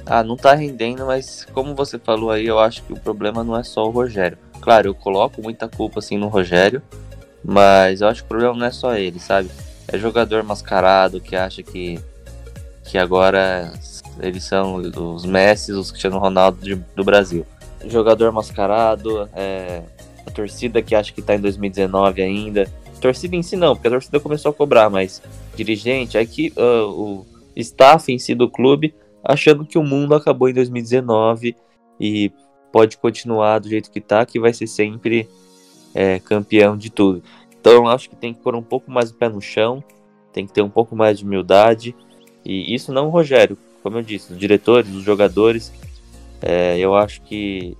Ah, 0.04 0.22
não 0.22 0.37
tá 0.37 0.52
rendendo, 0.52 1.06
mas 1.06 1.46
como 1.50 1.75
você 1.75 1.99
falou 1.99 2.30
aí, 2.30 2.46
eu 2.46 2.58
acho 2.58 2.82
que 2.82 2.92
o 2.92 3.00
problema 3.00 3.42
não 3.42 3.58
é 3.58 3.62
só 3.62 3.87
o 3.87 3.90
Rogério. 3.90 4.37
Claro, 4.60 4.88
eu 4.88 4.94
coloco 4.94 5.40
muita 5.40 5.68
culpa 5.68 6.00
assim 6.00 6.18
no 6.18 6.28
Rogério, 6.28 6.82
mas 7.42 8.02
eu 8.02 8.08
acho 8.08 8.20
que 8.20 8.26
o 8.26 8.28
problema 8.28 8.54
não 8.54 8.66
é 8.66 8.72
só 8.72 8.94
ele, 8.94 9.18
sabe? 9.18 9.49
É 9.88 9.96
jogador 9.96 10.42
mascarado 10.44 11.18
que 11.18 11.34
acha 11.34 11.62
que 11.62 11.99
que 12.84 12.99
agora 12.99 13.72
eles 14.20 14.44
são 14.44 14.76
os 14.76 15.25
Messi, 15.25 15.72
os 15.72 15.90
Cristiano 15.90 16.18
Ronaldo 16.18 16.62
de, 16.62 16.75
do 16.75 17.04
Brasil. 17.04 17.46
Jogador 17.87 18.30
mascarado, 18.32 19.28
é, 19.34 19.82
a 20.26 20.30
torcida 20.30 20.82
que 20.82 20.94
acha 20.94 21.12
que 21.12 21.22
tá 21.22 21.34
em 21.34 21.40
2019 21.40 22.22
ainda. 22.22 22.70
Torcida 23.00 23.34
em 23.34 23.42
si 23.42 23.56
não, 23.56 23.75
porque 23.75 23.88
a 23.88 23.92
torcida 23.92 24.20
começou 24.20 24.50
a 24.50 24.54
cobrar, 24.54 24.90
mas 24.90 25.22
dirigente, 25.56 26.18
é 26.18 26.26
que 26.26 26.52
uh, 26.56 26.87
o 26.87 27.26
staff 27.56 28.12
em 28.12 28.18
si 28.18 28.34
do 28.34 28.49
clube 28.49 28.94
achando 29.25 29.64
que 29.64 29.78
o 29.78 29.82
mundo 29.82 30.14
acabou 30.14 30.49
em 30.49 30.54
2019 30.54 31.56
e 31.99 32.32
pode 32.72 32.96
continuar 32.99 33.58
do 33.58 33.68
jeito 33.68 33.90
que 33.90 34.00
tá, 34.00 34.25
que 34.25 34.38
vai 34.38 34.52
ser 34.52 34.66
sempre 34.66 35.28
é, 35.94 36.18
campeão 36.18 36.76
de 36.76 36.90
tudo. 36.90 37.22
Então 37.58 37.72
eu 37.72 37.88
acho 37.88 38.08
que 38.08 38.16
tem 38.16 38.32
que 38.32 38.40
pôr 38.40 38.54
um 38.54 38.62
pouco 38.62 38.90
mais 38.90 39.10
o 39.10 39.14
pé 39.14 39.28
no 39.28 39.40
chão, 39.40 39.82
tem 40.32 40.46
que 40.46 40.52
ter 40.52 40.62
um 40.62 40.70
pouco 40.70 40.94
mais 40.94 41.18
de 41.18 41.25
humildade 41.25 41.94
e 42.44 42.75
isso 42.75 42.92
não 42.92 43.06
o 43.06 43.11
Rogério, 43.11 43.56
como 43.82 43.99
eu 43.99 44.02
disse, 44.02 44.32
os 44.32 44.38
diretores, 44.38 44.90
os 44.90 45.02
jogadores. 45.02 45.73
É, 46.42 46.78
eu 46.78 46.94
acho 46.94 47.20
que 47.23 47.76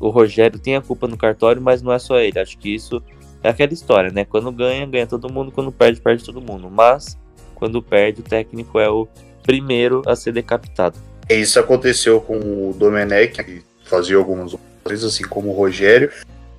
o 0.00 0.08
Rogério 0.08 0.58
tem 0.58 0.76
a 0.76 0.80
culpa 0.80 1.06
no 1.06 1.16
cartório, 1.16 1.60
mas 1.60 1.82
não 1.82 1.92
é 1.92 1.98
só 1.98 2.18
ele. 2.18 2.38
Acho 2.38 2.58
que 2.58 2.74
isso 2.74 3.02
é 3.42 3.48
aquela 3.48 3.72
história, 3.72 4.10
né? 4.10 4.24
Quando 4.24 4.50
ganha, 4.52 4.86
ganha 4.86 5.06
todo 5.06 5.32
mundo, 5.32 5.52
quando 5.52 5.70
perde, 5.72 6.00
perde 6.00 6.24
todo 6.24 6.40
mundo. 6.40 6.70
Mas 6.70 7.18
quando 7.54 7.82
perde, 7.82 8.20
o 8.20 8.24
técnico 8.24 8.78
é 8.78 8.88
o 8.88 9.08
primeiro 9.42 10.02
a 10.06 10.16
ser 10.16 10.32
decapitado. 10.32 10.98
Isso 11.28 11.58
aconteceu 11.58 12.20
com 12.20 12.36
o 12.36 12.74
Domenech, 12.76 13.42
que 13.42 13.62
fazia 13.84 14.16
algumas 14.16 14.54
coisas, 14.82 15.14
assim 15.14 15.24
como 15.24 15.50
o 15.50 15.54
Rogério. 15.54 16.10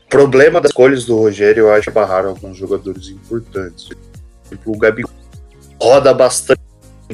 O 0.05 0.09
problema 0.09 0.61
das 0.61 0.71
escolhas 0.71 1.05
do 1.05 1.17
Rogério, 1.17 1.61
eu 1.61 1.73
acho 1.73 1.91
barraram 1.91 2.29
alguns 2.29 2.57
jogadores 2.57 3.09
importantes. 3.09 3.89
Tipo, 4.49 4.71
o 4.71 4.77
Gabi 4.77 5.03
roda 5.81 6.13
bastante 6.13 6.61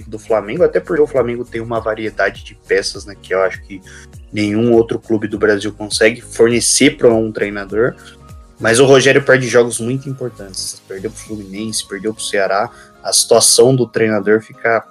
do 0.07 0.17
Flamengo, 0.17 0.63
até 0.63 0.79
porque 0.79 1.01
o 1.01 1.07
Flamengo 1.07 1.43
tem 1.43 1.61
uma 1.61 1.79
variedade 1.79 2.43
de 2.43 2.55
peças, 2.55 3.05
né, 3.05 3.15
que 3.19 3.33
eu 3.33 3.41
acho 3.41 3.61
que 3.63 3.81
nenhum 4.31 4.73
outro 4.73 4.97
clube 4.97 5.27
do 5.27 5.37
Brasil 5.37 5.73
consegue 5.73 6.21
fornecer 6.21 6.97
para 6.97 7.13
um 7.13 7.31
treinador. 7.31 7.95
Mas 8.59 8.79
o 8.79 8.85
Rogério 8.85 9.23
perde 9.23 9.47
jogos 9.47 9.79
muito 9.79 10.07
importantes. 10.07 10.81
Perdeu 10.87 11.09
para 11.09 11.17
o 11.17 11.21
Fluminense, 11.21 11.87
perdeu 11.87 12.13
para 12.13 12.21
o 12.21 12.23
Ceará. 12.23 12.69
A 13.03 13.11
situação 13.11 13.75
do 13.75 13.87
treinador 13.87 14.39
fica 14.39 14.85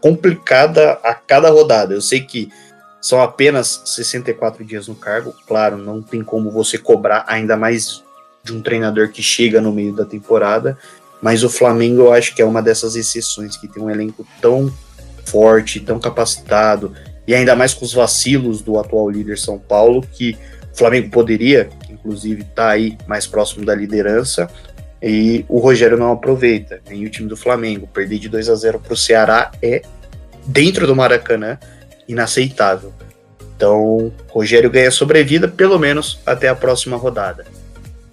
complicada 0.00 0.92
a 1.02 1.12
cada 1.12 1.50
rodada. 1.50 1.92
Eu 1.92 2.00
sei 2.00 2.20
que 2.20 2.48
são 3.00 3.20
apenas 3.20 3.82
64 3.84 4.64
dias 4.64 4.86
no 4.86 4.94
cargo. 4.94 5.34
Claro, 5.48 5.76
não 5.76 6.00
tem 6.00 6.22
como 6.22 6.48
você 6.50 6.78
cobrar 6.78 7.24
ainda 7.26 7.56
mais 7.56 8.04
de 8.44 8.52
um 8.52 8.62
treinador 8.62 9.10
que 9.10 9.22
chega 9.22 9.60
no 9.60 9.72
meio 9.72 9.92
da 9.94 10.04
temporada. 10.04 10.78
Mas 11.22 11.44
o 11.44 11.48
Flamengo 11.48 12.02
eu 12.02 12.12
acho 12.12 12.34
que 12.34 12.42
é 12.42 12.44
uma 12.44 12.60
dessas 12.60 12.96
exceções 12.96 13.56
que 13.56 13.68
tem 13.68 13.80
um 13.80 13.88
elenco 13.88 14.26
tão 14.40 14.72
forte, 15.24 15.78
tão 15.78 16.00
capacitado, 16.00 16.92
e 17.26 17.34
ainda 17.34 17.54
mais 17.54 17.72
com 17.72 17.84
os 17.84 17.92
vacilos 17.92 18.60
do 18.60 18.78
atual 18.78 19.08
líder 19.08 19.38
São 19.38 19.58
Paulo, 19.58 20.04
que 20.12 20.36
o 20.72 20.76
Flamengo 20.76 21.10
poderia, 21.10 21.70
inclusive, 21.88 22.42
estar 22.42 22.66
tá 22.66 22.70
aí 22.70 22.98
mais 23.06 23.26
próximo 23.26 23.64
da 23.64 23.74
liderança, 23.74 24.50
e 25.00 25.44
o 25.48 25.58
Rogério 25.58 25.96
não 25.96 26.12
aproveita, 26.12 26.80
nem 26.88 27.04
o 27.04 27.10
time 27.10 27.28
do 27.28 27.36
Flamengo. 27.36 27.88
Perder 27.88 28.18
de 28.18 28.28
2 28.28 28.48
a 28.48 28.54
0 28.54 28.80
para 28.80 28.92
o 28.92 28.96
Ceará 28.96 29.50
é, 29.62 29.82
dentro 30.46 30.86
do 30.86 30.94
Maracanã, 30.94 31.58
inaceitável. 32.08 32.92
Então, 33.56 34.12
Rogério 34.28 34.70
ganha 34.70 34.90
sobrevida, 34.90 35.46
pelo 35.46 35.78
menos 35.78 36.20
até 36.26 36.48
a 36.48 36.54
próxima 36.54 36.96
rodada. 36.96 37.44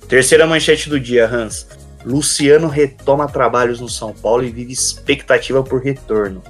Terceira 0.08 0.48
manchete 0.48 0.90
do 0.90 1.00
dia, 1.00 1.28
Hans. 1.28 1.68
Luciano 2.06 2.68
retoma 2.68 3.28
trabalhos 3.28 3.80
no 3.80 3.90
São 3.90 4.14
Paulo 4.14 4.44
e 4.44 4.52
vive 4.52 4.72
expectativa 4.72 5.62
por 5.64 5.82
retorno. 5.82 6.44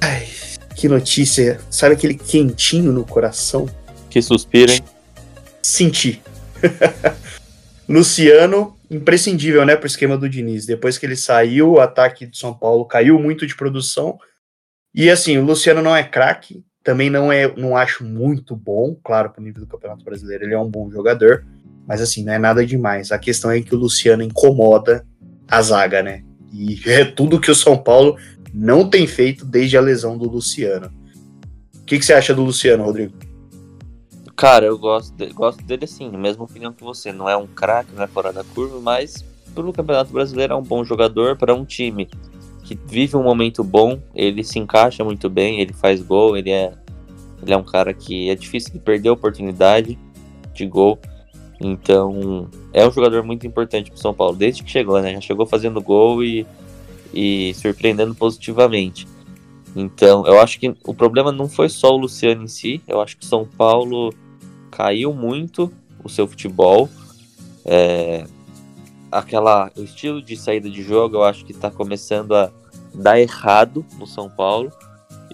Ai, 0.00 0.28
que 0.74 0.88
notícia. 0.88 1.60
Sabe 1.70 1.94
aquele 1.94 2.14
quentinho 2.14 2.92
no 2.92 3.04
coração? 3.04 3.68
Que 4.10 4.20
suspira, 4.20 4.72
hein? 4.72 4.80
Senti. 5.62 6.22
Luciano, 7.88 8.76
imprescindível, 8.90 9.64
né, 9.64 9.76
pro 9.76 9.86
esquema 9.86 10.18
do 10.18 10.28
Diniz. 10.28 10.66
Depois 10.66 10.98
que 10.98 11.06
ele 11.06 11.16
saiu, 11.16 11.72
o 11.72 11.80
ataque 11.80 12.26
do 12.26 12.36
São 12.36 12.52
Paulo 12.52 12.84
caiu 12.84 13.18
muito 13.18 13.46
de 13.46 13.54
produção. 13.54 14.18
E 14.94 15.10
assim, 15.10 15.38
o 15.38 15.44
Luciano 15.44 15.82
não 15.82 15.94
é 15.94 16.02
craque, 16.02 16.64
também 16.82 17.10
não 17.10 17.30
é, 17.30 17.54
não 17.56 17.76
acho 17.76 18.04
muito 18.04 18.56
bom, 18.56 18.96
claro, 19.04 19.30
pro 19.30 19.42
nível 19.42 19.60
do 19.60 19.66
Campeonato 19.66 20.04
Brasileiro, 20.04 20.44
ele 20.44 20.54
é 20.54 20.58
um 20.58 20.70
bom 20.70 20.90
jogador, 20.90 21.44
mas 21.86 22.00
assim, 22.00 22.24
não 22.24 22.32
é 22.32 22.38
nada 22.38 22.64
demais. 22.64 23.12
A 23.12 23.18
questão 23.18 23.50
é 23.50 23.60
que 23.60 23.74
o 23.74 23.78
Luciano 23.78 24.22
incomoda 24.22 25.06
a 25.48 25.62
zaga, 25.62 26.02
né? 26.02 26.22
E 26.52 26.80
é 26.90 27.04
tudo 27.04 27.40
que 27.40 27.50
o 27.50 27.54
São 27.54 27.76
Paulo 27.76 28.16
não 28.52 28.88
tem 28.88 29.06
feito 29.06 29.44
desde 29.44 29.76
a 29.76 29.80
lesão 29.80 30.16
do 30.16 30.28
Luciano. 30.28 30.90
O 31.74 31.84
que, 31.84 31.98
que 31.98 32.04
você 32.04 32.14
acha 32.14 32.34
do 32.34 32.42
Luciano, 32.42 32.84
Rodrigo? 32.84 33.12
Cara, 34.36 34.66
eu 34.66 34.78
gosto, 34.78 35.14
de, 35.14 35.32
gosto 35.32 35.64
dele 35.64 35.86
sim, 35.86 36.10
mesma 36.10 36.44
opinião 36.44 36.72
que 36.72 36.82
você. 36.82 37.12
Não 37.12 37.28
é 37.28 37.36
um 37.36 37.46
craque, 37.46 37.94
não 37.94 38.02
é 38.02 38.06
fora 38.06 38.32
da 38.32 38.42
curva, 38.42 38.80
mas 38.80 39.24
pelo 39.54 39.72
Campeonato 39.72 40.12
Brasileiro 40.12 40.52
é 40.52 40.56
um 40.56 40.62
bom 40.62 40.84
jogador 40.84 41.36
para 41.36 41.54
um 41.54 41.64
time 41.64 42.08
que 42.66 42.78
vive 42.86 43.16
um 43.16 43.22
momento 43.22 43.62
bom, 43.62 44.00
ele 44.12 44.42
se 44.42 44.58
encaixa 44.58 45.04
muito 45.04 45.30
bem, 45.30 45.60
ele 45.60 45.72
faz 45.72 46.02
gol, 46.02 46.36
ele 46.36 46.50
é, 46.50 46.72
ele 47.40 47.52
é 47.52 47.56
um 47.56 47.62
cara 47.62 47.94
que 47.94 48.28
é 48.28 48.34
difícil 48.34 48.72
de 48.72 48.80
perder 48.80 49.08
a 49.08 49.12
oportunidade 49.12 49.96
de 50.52 50.66
gol. 50.66 50.98
Então, 51.60 52.48
é 52.72 52.86
um 52.86 52.90
jogador 52.90 53.22
muito 53.22 53.46
importante 53.46 53.90
para 53.90 54.00
São 54.00 54.12
Paulo, 54.12 54.36
desde 54.36 54.62
que 54.62 54.70
chegou, 54.70 55.00
né? 55.00 55.14
Já 55.14 55.20
chegou 55.20 55.46
fazendo 55.46 55.80
gol 55.80 56.22
e 56.22 56.46
e 57.16 57.54
surpreendendo 57.54 58.14
positivamente. 58.14 59.08
Então, 59.74 60.26
eu 60.26 60.40
acho 60.40 60.58
que 60.58 60.74
o 60.84 60.94
problema 60.94 61.32
não 61.32 61.48
foi 61.48 61.68
só 61.68 61.90
o 61.92 61.96
Luciano 61.96 62.44
em 62.44 62.48
si, 62.48 62.82
eu 62.86 63.00
acho 63.00 63.16
que 63.16 63.26
São 63.26 63.46
Paulo 63.46 64.12
caiu 64.70 65.12
muito 65.12 65.72
o 66.02 66.08
seu 66.08 66.26
futebol. 66.26 66.88
É, 67.64 68.26
aquela, 69.10 69.70
o 69.76 69.82
estilo 69.82 70.22
de 70.22 70.36
saída 70.36 70.70
de 70.70 70.82
jogo 70.82 71.16
eu 71.16 71.24
acho 71.24 71.44
que 71.44 71.52
está 71.52 71.70
começando 71.70 72.34
a 72.34 72.50
dar 72.94 73.18
errado 73.18 73.84
no 73.98 74.06
São 74.06 74.30
Paulo 74.30 74.70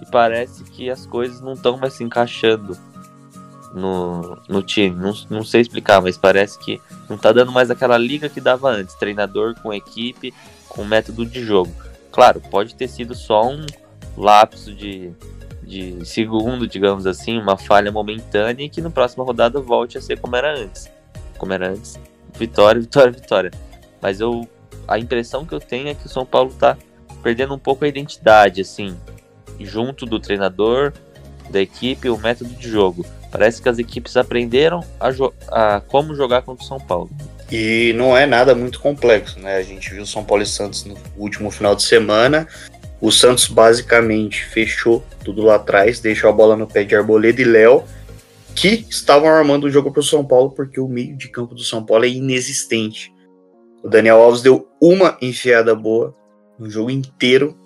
e 0.01 0.05
parece 0.05 0.63
que 0.63 0.89
as 0.89 1.05
coisas 1.05 1.41
não 1.41 1.53
estão 1.53 1.77
mais 1.77 1.93
se 1.93 2.03
encaixando 2.03 2.77
no, 3.73 4.37
no 4.47 4.61
time. 4.61 4.95
Não, 4.95 5.13
não 5.29 5.43
sei 5.43 5.61
explicar, 5.61 6.01
mas 6.01 6.17
parece 6.17 6.57
que 6.59 6.79
não 7.09 7.15
está 7.15 7.31
dando 7.31 7.51
mais 7.51 7.71
aquela 7.71 7.97
liga 7.97 8.29
que 8.29 8.39
dava 8.39 8.69
antes 8.69 8.95
treinador 8.95 9.55
com 9.61 9.73
equipe 9.73 10.33
com 10.69 10.83
método 10.83 11.25
de 11.25 11.43
jogo. 11.43 11.71
Claro, 12.11 12.41
pode 12.41 12.75
ter 12.75 12.87
sido 12.87 13.15
só 13.15 13.47
um 13.47 13.65
lapso 14.17 14.73
de, 14.73 15.11
de 15.61 16.05
segundo, 16.05 16.67
digamos 16.67 17.05
assim, 17.05 17.37
uma 17.37 17.57
falha 17.57 17.91
momentânea 17.91 18.65
e 18.65 18.69
que 18.69 18.81
na 18.81 18.89
próxima 18.89 19.23
rodada 19.23 19.59
volte 19.59 19.97
a 19.97 20.01
ser 20.01 20.19
como 20.19 20.35
era 20.35 20.55
antes. 20.55 20.91
Como 21.37 21.53
era 21.53 21.69
antes, 21.69 21.99
vitória, 22.33 22.79
vitória, 22.81 23.11
vitória. 23.11 23.51
Mas 24.01 24.19
eu 24.19 24.47
a 24.87 24.99
impressão 24.99 25.45
que 25.45 25.53
eu 25.53 25.59
tenho 25.59 25.87
é 25.87 25.93
que 25.93 26.05
o 26.05 26.09
São 26.09 26.25
Paulo 26.25 26.49
está 26.49 26.77
perdendo 27.21 27.53
um 27.53 27.59
pouco 27.59 27.85
a 27.85 27.87
identidade, 27.87 28.61
assim, 28.61 28.97
junto 29.59 30.05
do 30.05 30.19
treinador, 30.19 30.91
da 31.49 31.61
equipe, 31.61 32.09
o 32.09 32.17
método 32.17 32.49
de 32.53 32.69
jogo. 32.69 33.05
Parece 33.33 33.63
que 33.63 33.67
as 33.67 33.79
equipes 33.79 34.15
aprenderam 34.15 34.85
a, 34.99 35.09
a 35.49 35.81
como 35.81 36.13
jogar 36.13 36.43
contra 36.43 36.63
o 36.63 36.67
São 36.67 36.79
Paulo. 36.79 37.09
E 37.51 37.91
não 37.97 38.15
é 38.15 38.27
nada 38.27 38.53
muito 38.53 38.79
complexo, 38.79 39.39
né? 39.39 39.57
A 39.57 39.63
gente 39.63 39.91
viu 39.91 40.05
São 40.05 40.23
Paulo 40.23 40.43
e 40.43 40.45
Santos 40.45 40.85
no 40.85 40.95
último 41.17 41.49
final 41.49 41.75
de 41.75 41.81
semana. 41.81 42.47
O 43.01 43.11
Santos 43.11 43.47
basicamente 43.47 44.45
fechou 44.45 45.03
tudo 45.25 45.41
lá 45.41 45.55
atrás, 45.55 45.99
deixou 45.99 46.29
a 46.29 46.33
bola 46.33 46.55
no 46.55 46.67
pé 46.67 46.83
de 46.83 46.95
Arboleda 46.95 47.41
e 47.41 47.43
Léo, 47.43 47.83
que 48.53 48.85
estavam 48.87 49.27
armando 49.27 49.63
o 49.63 49.69
jogo 49.69 49.91
para 49.91 50.01
o 50.01 50.03
São 50.03 50.23
Paulo, 50.23 50.51
porque 50.51 50.79
o 50.79 50.87
meio 50.87 51.17
de 51.17 51.27
campo 51.27 51.55
do 51.55 51.63
São 51.63 51.83
Paulo 51.83 52.05
é 52.05 52.09
inexistente. 52.09 53.11
O 53.83 53.89
Daniel 53.89 54.21
Alves 54.21 54.43
deu 54.43 54.69
uma 54.79 55.17
enfiada 55.19 55.73
boa 55.73 56.15
no 56.59 56.69
jogo 56.69 56.91
inteiro, 56.91 57.57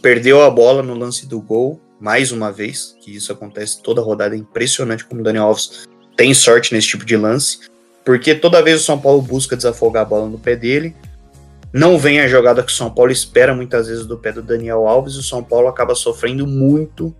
perdeu 0.00 0.42
a 0.42 0.48
bola 0.48 0.82
no 0.82 0.94
lance 0.94 1.26
do 1.26 1.38
gol, 1.38 1.78
mais 2.00 2.32
uma 2.32 2.50
vez, 2.50 2.96
que 3.00 3.14
isso 3.14 3.30
acontece 3.30 3.82
toda 3.82 4.00
rodada, 4.00 4.34
é 4.34 4.38
impressionante 4.38 5.04
como 5.04 5.20
o 5.20 5.24
Daniel 5.24 5.44
Alves 5.44 5.86
tem 6.16 6.32
sorte 6.32 6.72
nesse 6.72 6.88
tipo 6.88 7.04
de 7.04 7.16
lance. 7.16 7.60
Porque 8.04 8.34
toda 8.34 8.62
vez 8.62 8.80
o 8.80 8.84
São 8.84 8.98
Paulo 8.98 9.20
busca 9.20 9.54
desafogar 9.54 10.02
a 10.02 10.06
bola 10.06 10.28
no 10.28 10.38
pé 10.38 10.56
dele. 10.56 10.96
Não 11.72 11.98
vem 11.98 12.20
a 12.20 12.26
jogada 12.26 12.62
que 12.62 12.72
o 12.72 12.74
São 12.74 12.90
Paulo 12.90 13.12
espera 13.12 13.54
muitas 13.54 13.86
vezes 13.86 14.06
do 14.06 14.16
pé 14.16 14.32
do 14.32 14.42
Daniel 14.42 14.88
Alves. 14.88 15.14
E 15.14 15.18
o 15.18 15.22
São 15.22 15.42
Paulo 15.44 15.68
acaba 15.68 15.94
sofrendo 15.94 16.46
muito 16.46 17.14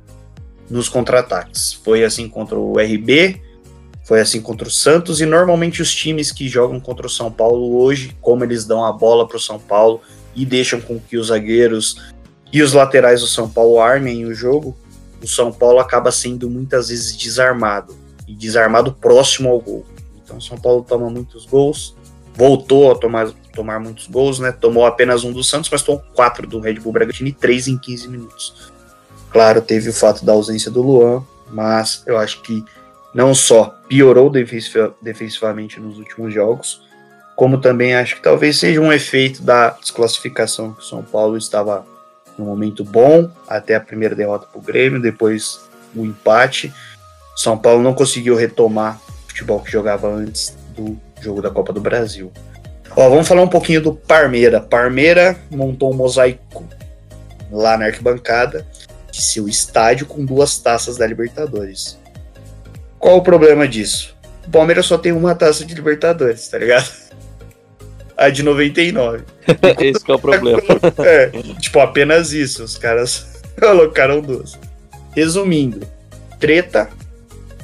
nos 0.69 0.89
contra-ataques. 0.89 1.75
Foi 1.75 2.03
assim 2.03 2.29
contra 2.29 2.59
o 2.59 2.79
RB, 2.79 3.41
foi 4.05 4.21
assim 4.21 4.41
contra 4.41 4.67
o 4.67 4.71
Santos. 4.71 5.21
E 5.21 5.27
normalmente 5.27 5.83
os 5.83 5.95
times 5.95 6.33
que 6.33 6.49
jogam 6.49 6.81
contra 6.81 7.07
o 7.07 7.11
São 7.11 7.31
Paulo 7.31 7.77
hoje, 7.77 8.17
como 8.21 8.43
eles 8.43 8.65
dão 8.65 8.85
a 8.85 8.93
bola 8.93 9.29
para 9.29 9.37
o 9.37 9.41
São 9.41 9.59
Paulo 9.59 10.01
e 10.35 10.47
deixam 10.47 10.81
com 10.81 10.99
que 10.99 11.19
os 11.19 11.29
zagueiros 11.29 12.11
e 12.52 12.62
os 12.62 12.73
laterais 12.73 13.21
do 13.21 13.26
São 13.26 13.49
Paulo 13.49 13.80
armem 13.80 14.25
o 14.26 14.35
jogo, 14.35 14.76
o 15.23 15.28
São 15.28 15.52
Paulo 15.52 15.78
acaba 15.78 16.11
sendo 16.11 16.49
muitas 16.49 16.88
vezes 16.88 17.16
desarmado 17.16 17.97
e 18.26 18.35
desarmado 18.35 18.92
próximo 18.92 19.49
ao 19.49 19.61
gol. 19.61 19.87
Então 20.23 20.38
o 20.38 20.42
São 20.42 20.59
Paulo 20.59 20.85
toma 20.87 21.09
muitos 21.11 21.47
gols, 21.47 21.95
voltou 22.35 22.90
a 22.90 22.95
tomar, 22.95 23.30
tomar 23.54 23.78
muitos 23.78 24.07
gols, 24.07 24.38
né? 24.38 24.50
Tomou 24.52 24.87
apenas 24.87 25.25
um 25.25 25.33
do 25.33 25.45
Santos, 25.45 25.71
mas 25.71 25.83
tomou 25.83 26.02
quatro 26.14 26.47
do 26.47 26.61
Red 26.61 26.75
Bull 26.75 26.92
Bragantino 26.92 27.28
e 27.28 27.33
três 27.33 27.69
em 27.69 27.76
15 27.76 28.09
minutos. 28.09 28.73
Claro, 29.30 29.61
teve 29.61 29.90
o 29.90 29.92
fato 29.92 30.25
da 30.25 30.33
ausência 30.33 30.71
do 30.71 30.83
Luan, 30.83 31.23
mas 31.50 32.02
eu 32.07 32.16
acho 32.16 32.42
que 32.42 32.64
não 33.14 33.35
só 33.35 33.76
piorou 33.88 34.30
defensivamente 34.30 35.80
nos 35.80 35.99
últimos 35.99 36.33
jogos, 36.33 36.80
como 37.37 37.61
também 37.61 37.95
acho 37.95 38.16
que 38.16 38.23
talvez 38.23 38.59
seja 38.59 38.80
um 38.80 38.92
efeito 38.92 39.42
da 39.42 39.71
desclassificação 39.71 40.73
que 40.73 40.80
o 40.80 40.85
São 40.85 41.02
Paulo 41.02 41.37
estava 41.37 41.85
num 42.39 42.45
momento 42.45 42.85
bom 42.85 43.31
até 43.49 43.75
a 43.75 43.81
primeira 43.81 44.15
derrota 44.15 44.47
para 44.47 44.59
o 44.59 44.63
Grêmio, 44.63 45.01
depois 45.01 45.61
o 45.95 46.05
empate. 46.05 46.73
São 47.37 47.57
Paulo 47.57 47.83
não 47.83 47.95
conseguiu 47.95 48.37
retomar 48.37 49.01
futebol 49.27 49.61
que 49.61 49.71
jogava 49.71 50.09
antes 50.09 50.57
do 50.75 50.99
jogo 51.21 51.43
da 51.43 51.51
Copa 51.51 51.73
do 51.73 51.81
Brasil. 51.81 52.33
Ó, 52.97 53.09
vamos 53.09 53.29
falar 53.29 53.43
um 53.43 53.49
pouquinho 53.49 53.81
do 53.81 53.95
Parmeira. 53.95 54.61
Parmeira 54.61 55.37
montou 55.51 55.93
um 55.93 55.97
mosaico 55.97 56.67
lá 57.51 57.77
na 57.77 57.87
arquibancada 57.87 58.67
de 59.11 59.23
seu 59.23 59.49
estádio 59.49 60.07
com 60.07 60.25
duas 60.25 60.59
taças 60.59 60.97
da 60.97 61.07
Libertadores. 61.07 61.99
Qual 62.99 63.17
o 63.17 63.23
problema 63.23 63.67
disso? 63.67 64.17
O 64.47 64.51
Palmeiras 64.51 64.87
só 64.87 64.99
tem 64.99 65.13
uma 65.13 65.35
taça 65.35 65.65
de 65.65 65.75
Libertadores, 65.75 66.49
tá 66.49 66.59
ligado? 66.59 67.10
A 68.21 68.31
de 68.31 68.43
99. 68.43 69.25
Esse 69.81 70.11
é 70.11 70.15
o 70.15 70.19
problema. 70.19 70.61
É, 70.99 71.31
tipo, 71.59 71.81
apenas 71.81 72.33
isso. 72.33 72.62
Os 72.62 72.77
caras 72.77 73.31
Colocaram 73.61 74.21
duas. 74.21 74.59
Resumindo, 75.15 75.87
treta. 76.39 76.91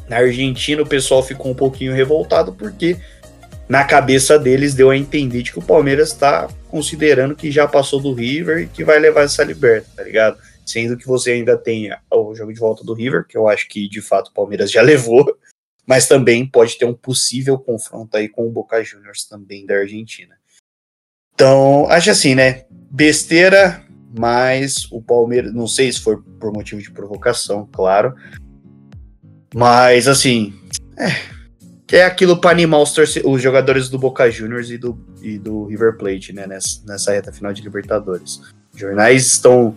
Na 0.08 0.18
Argentina 0.18 0.82
o 0.82 0.86
pessoal 0.86 1.22
ficou 1.22 1.50
um 1.50 1.54
pouquinho 1.54 1.92
revoltado 1.92 2.52
porque 2.52 2.96
na 3.68 3.82
cabeça 3.82 4.38
deles 4.38 4.74
deu 4.74 4.90
a 4.90 4.96
entender 4.96 5.42
de 5.42 5.52
que 5.52 5.58
o 5.58 5.62
Palmeiras 5.62 6.12
está 6.12 6.48
considerando 6.68 7.34
que 7.34 7.50
já 7.50 7.66
passou 7.66 8.00
do 8.00 8.12
River 8.12 8.58
e 8.58 8.66
que 8.68 8.84
vai 8.84 8.98
levar 8.98 9.22
essa 9.22 9.42
liberta, 9.42 9.88
tá 9.96 10.04
ligado? 10.04 10.38
Sendo 10.64 10.96
que 10.96 11.06
você 11.06 11.32
ainda 11.32 11.56
tem 11.56 11.90
o 12.10 12.34
jogo 12.34 12.52
de 12.52 12.60
volta 12.60 12.84
do 12.84 12.94
River, 12.94 13.26
que 13.26 13.36
eu 13.36 13.48
acho 13.48 13.66
que 13.68 13.88
de 13.88 14.00
fato 14.00 14.28
o 14.28 14.34
Palmeiras 14.34 14.70
já 14.70 14.82
levou, 14.82 15.36
mas 15.84 16.06
também 16.06 16.46
pode 16.46 16.78
ter 16.78 16.84
um 16.84 16.94
possível 16.94 17.58
confronto 17.58 18.16
aí 18.16 18.28
com 18.28 18.46
o 18.46 18.50
Boca 18.50 18.82
Juniors 18.84 19.24
também 19.24 19.66
da 19.66 19.76
Argentina. 19.76 20.36
Então, 21.36 21.86
acho 21.90 22.10
assim, 22.10 22.34
né? 22.34 22.62
Besteira, 22.90 23.82
mas 24.18 24.90
o 24.90 25.02
Palmeiras, 25.02 25.52
não 25.52 25.68
sei 25.68 25.92
se 25.92 26.00
foi 26.00 26.16
por 26.40 26.50
motivo 26.50 26.80
de 26.80 26.90
provocação, 26.90 27.68
claro. 27.70 28.14
Mas 29.54 30.08
assim, 30.08 30.54
é, 30.98 31.98
é 31.98 32.04
aquilo 32.06 32.38
para 32.38 32.52
animar 32.52 32.80
os, 32.80 32.96
os, 33.22 33.42
jogadores 33.42 33.90
do 33.90 33.98
Boca 33.98 34.30
Juniors 34.30 34.70
e 34.70 34.78
do, 34.78 34.98
e 35.20 35.38
do 35.38 35.66
River 35.66 35.98
Plate, 35.98 36.32
né? 36.32 36.46
Nessa, 36.46 36.80
nessa 36.86 37.12
reta 37.12 37.30
final 37.30 37.52
de 37.52 37.60
Libertadores. 37.60 38.40
Os 38.72 38.80
jornais 38.80 39.26
estão 39.26 39.76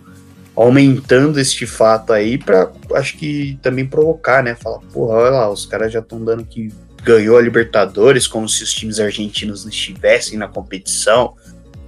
aumentando 0.56 1.38
este 1.38 1.66
fato 1.66 2.14
aí 2.14 2.38
para 2.38 2.72
acho 2.94 3.18
que 3.18 3.58
também 3.60 3.86
provocar, 3.86 4.42
né? 4.42 4.54
Falar, 4.54 4.78
porra, 4.94 5.14
olha 5.16 5.30
lá, 5.30 5.50
os 5.50 5.66
caras 5.66 5.92
já 5.92 6.00
estão 6.00 6.24
dando 6.24 6.42
que 6.42 6.72
ganhou 7.04 7.36
a 7.36 7.42
Libertadores 7.42 8.26
como 8.26 8.48
se 8.48 8.62
os 8.62 8.72
times 8.72 8.98
argentinos 8.98 9.64
não 9.64 9.70
estivessem 9.70 10.38
na 10.38 10.48
competição. 10.48 11.34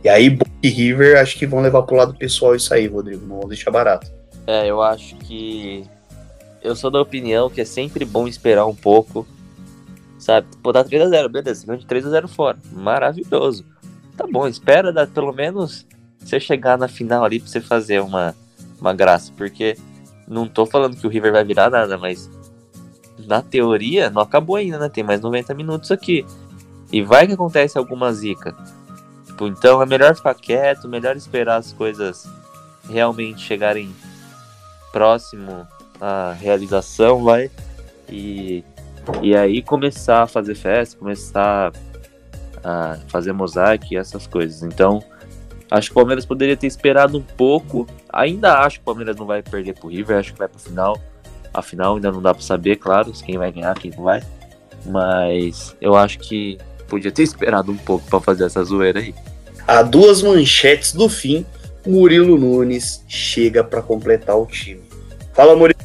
E 0.04 0.09
aí, 0.09 0.30
Boca 0.30 0.50
e 0.62 0.68
River 0.68 1.18
acho 1.18 1.38
que 1.38 1.47
vão 1.47 1.61
levar 1.61 1.82
pro 1.82 1.97
lado 1.97 2.14
pessoal 2.14 2.56
isso 2.56 2.75
aí, 2.75 2.87
Rodrigo. 2.87 3.25
Não 3.26 3.40
vão 3.40 3.49
deixar 3.49 3.71
barato. 3.71 4.11
É, 4.47 4.66
eu 4.66 4.82
acho 4.82 5.16
que. 5.16 5.85
Eu 6.62 6.75
sou 6.76 6.90
da 6.90 7.00
opinião 7.00 7.50
que 7.50 7.61
é 7.61 7.64
sempre 7.64 8.04
bom 8.04 8.26
esperar 8.26 8.66
um 8.66 8.75
pouco. 8.75 9.26
Sabe? 10.18 10.47
Pô, 10.62 10.73
dá 10.73 10.85
3x0, 10.85 11.28
beleza. 11.28 11.66
Você 11.66 11.76
de 11.78 11.87
3x0 11.87 12.28
fora. 12.28 12.59
Maravilhoso. 12.73 13.64
Tá 14.16 14.26
bom, 14.30 14.47
espera 14.47 14.92
dar 14.92 15.06
pelo 15.06 15.32
menos 15.32 15.87
você 16.21 16.38
chegar 16.38 16.78
na 16.78 16.87
final 16.87 17.25
ali 17.25 17.40
pra 17.40 17.49
você 17.49 17.61
fazer 17.61 18.00
uma, 18.00 18.35
uma 18.80 18.92
graça. 18.92 19.32
Porque 19.37 19.76
não 20.26 20.47
tô 20.47 20.66
falando 20.66 20.97
que 20.97 21.06
o 21.06 21.11
River 21.11 21.32
vai 21.32 21.44
virar 21.44 21.71
nada, 21.71 21.97
mas 21.99 22.30
na 23.18 23.42
teoria 23.42 24.11
não 24.11 24.23
acabou 24.23 24.56
ainda, 24.56 24.78
né? 24.78 24.88
Tem 24.88 25.04
mais 25.04 25.21
90 25.21 25.54
minutos 25.54 25.90
aqui. 25.90 26.25
E 26.92 27.02
vai 27.02 27.26
que 27.26 27.32
acontece 27.32 27.78
alguma 27.78 28.12
zica. 28.12 28.54
Tipo, 29.32 29.46
então 29.46 29.80
é 29.80 29.86
melhor 29.86 30.14
ficar 30.14 30.34
quieto, 30.34 30.86
melhor 30.86 31.16
esperar 31.16 31.56
as 31.56 31.72
coisas 31.72 32.28
realmente 32.88 33.40
chegarem 33.40 33.94
próximo 34.92 35.66
à 36.00 36.32
realização, 36.38 37.24
vai. 37.24 37.50
E, 38.08 38.62
e 39.22 39.34
aí 39.34 39.62
começar 39.62 40.24
a 40.24 40.26
fazer 40.26 40.54
festa, 40.54 40.98
começar 40.98 41.72
a 42.62 42.98
fazer 43.08 43.32
mosaico 43.32 43.86
e 43.90 43.96
essas 43.96 44.26
coisas. 44.26 44.62
Então, 44.62 45.02
acho 45.70 45.88
que 45.88 45.92
o 45.92 45.94
Palmeiras 45.94 46.26
poderia 46.26 46.56
ter 46.56 46.66
esperado 46.66 47.16
um 47.16 47.22
pouco. 47.22 47.86
Ainda 48.12 48.58
acho 48.58 48.76
que 48.76 48.82
o 48.82 48.84
Palmeiras 48.84 49.16
não 49.16 49.24
vai 49.24 49.42
perder 49.42 49.74
pro 49.74 49.88
River, 49.88 50.18
acho 50.18 50.34
que 50.34 50.38
vai 50.38 50.48
pro 50.48 50.60
final. 50.60 51.00
Afinal, 51.54 51.96
ainda 51.96 52.12
não 52.12 52.20
dá 52.20 52.34
para 52.34 52.42
saber, 52.42 52.76
claro, 52.76 53.10
quem 53.12 53.38
vai 53.38 53.50
ganhar, 53.50 53.74
quem 53.78 53.90
não 53.92 54.04
vai. 54.04 54.22
Mas 54.84 55.74
eu 55.80 55.96
acho 55.96 56.18
que 56.18 56.58
podia 56.92 57.11
ter 57.11 57.22
esperado 57.22 57.72
um 57.72 57.76
pouco 57.76 58.06
para 58.06 58.20
fazer 58.20 58.44
essa 58.44 58.62
zoeira 58.62 59.00
aí. 59.00 59.14
A 59.66 59.82
duas 59.82 60.22
manchetes 60.22 60.92
do 60.92 61.08
fim, 61.08 61.46
Murilo 61.87 62.37
Nunes 62.37 63.02
chega 63.09 63.64
para 63.64 63.81
completar 63.81 64.37
o 64.37 64.44
time. 64.44 64.83
Fala, 65.33 65.57
Murilo. 65.57 65.81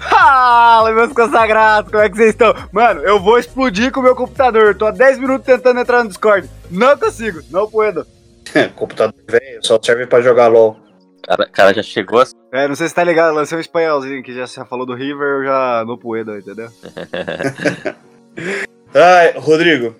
Fala, 0.00 0.92
meus 0.92 1.12
consagrados, 1.12 1.90
como 1.90 2.02
é 2.02 2.10
que 2.10 2.16
vocês 2.16 2.30
estão? 2.30 2.52
Mano, 2.72 3.00
eu 3.02 3.20
vou 3.20 3.38
explodir 3.38 3.92
com 3.92 4.00
o 4.00 4.02
meu 4.02 4.16
computador. 4.16 4.74
Tô 4.74 4.86
há 4.86 4.90
10 4.90 5.20
minutos 5.20 5.46
tentando 5.46 5.80
entrar 5.80 6.02
no 6.02 6.08
Discord. 6.08 6.50
Não 6.68 6.98
consigo, 6.98 7.40
não 7.50 7.70
puedo. 7.70 8.04
computador 8.74 9.14
velho, 9.28 9.64
só 9.64 9.78
serve 9.80 10.06
para 10.06 10.20
jogar 10.20 10.48
LOL. 10.48 10.76
Cara, 11.22 11.46
cara 11.46 11.74
já 11.74 11.82
chegou 11.82 12.20
assim. 12.20 12.34
É, 12.52 12.68
não 12.68 12.74
sei 12.74 12.88
se 12.88 12.94
tá 12.94 13.04
ligado, 13.04 13.34
lancei 13.34 13.56
um 13.56 13.60
espanholzinho 13.60 14.22
que 14.22 14.34
já, 14.34 14.46
já 14.46 14.64
falou 14.64 14.84
do 14.84 14.94
River, 14.94 15.26
eu 15.26 15.44
já 15.44 15.84
não 15.86 15.96
puedo, 15.96 16.36
entendeu? 16.36 16.68
Ai, 18.94 19.34
Rodrigo, 19.36 19.96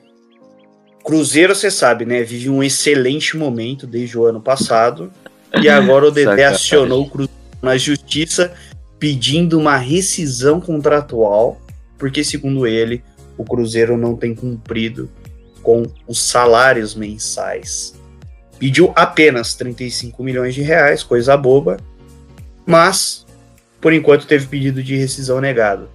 Cruzeiro, 1.05 1.55
você 1.55 1.71
sabe, 1.71 2.07
né? 2.07 2.23
Vive 2.23 2.49
um 2.49 2.63
excelente 2.63 3.37
momento 3.37 3.87
desde 3.87 4.17
o 4.17 4.25
ano 4.25 4.41
passado. 4.41 5.13
E 5.61 5.69
agora 5.69 6.07
o 6.07 6.11
Dedé 6.13 6.45
acionou 6.45 7.03
o 7.03 7.11
Cruzeiro 7.11 7.39
na 7.61 7.77
justiça 7.77 8.55
pedindo 8.99 9.59
uma 9.59 9.77
rescisão 9.77 10.61
contratual, 10.61 11.61
porque, 11.99 12.23
segundo 12.23 12.67
ele, 12.67 13.03
o 13.37 13.45
Cruzeiro 13.45 13.97
não 13.97 14.17
tem 14.17 14.35
cumprido 14.35 15.11
com 15.63 15.85
os 16.07 16.23
salários 16.23 16.95
mensais. 16.95 17.95
Pediu 18.59 18.93
apenas 18.95 19.55
35 19.55 20.23
milhões 20.23 20.55
de 20.55 20.63
reais, 20.63 21.03
coisa 21.03 21.37
boba, 21.37 21.79
mas 22.65 23.27
por 23.81 23.93
enquanto 23.93 24.27
teve 24.27 24.47
pedido 24.47 24.83
de 24.83 24.97
rescisão 24.97 25.41
negado. 25.41 25.89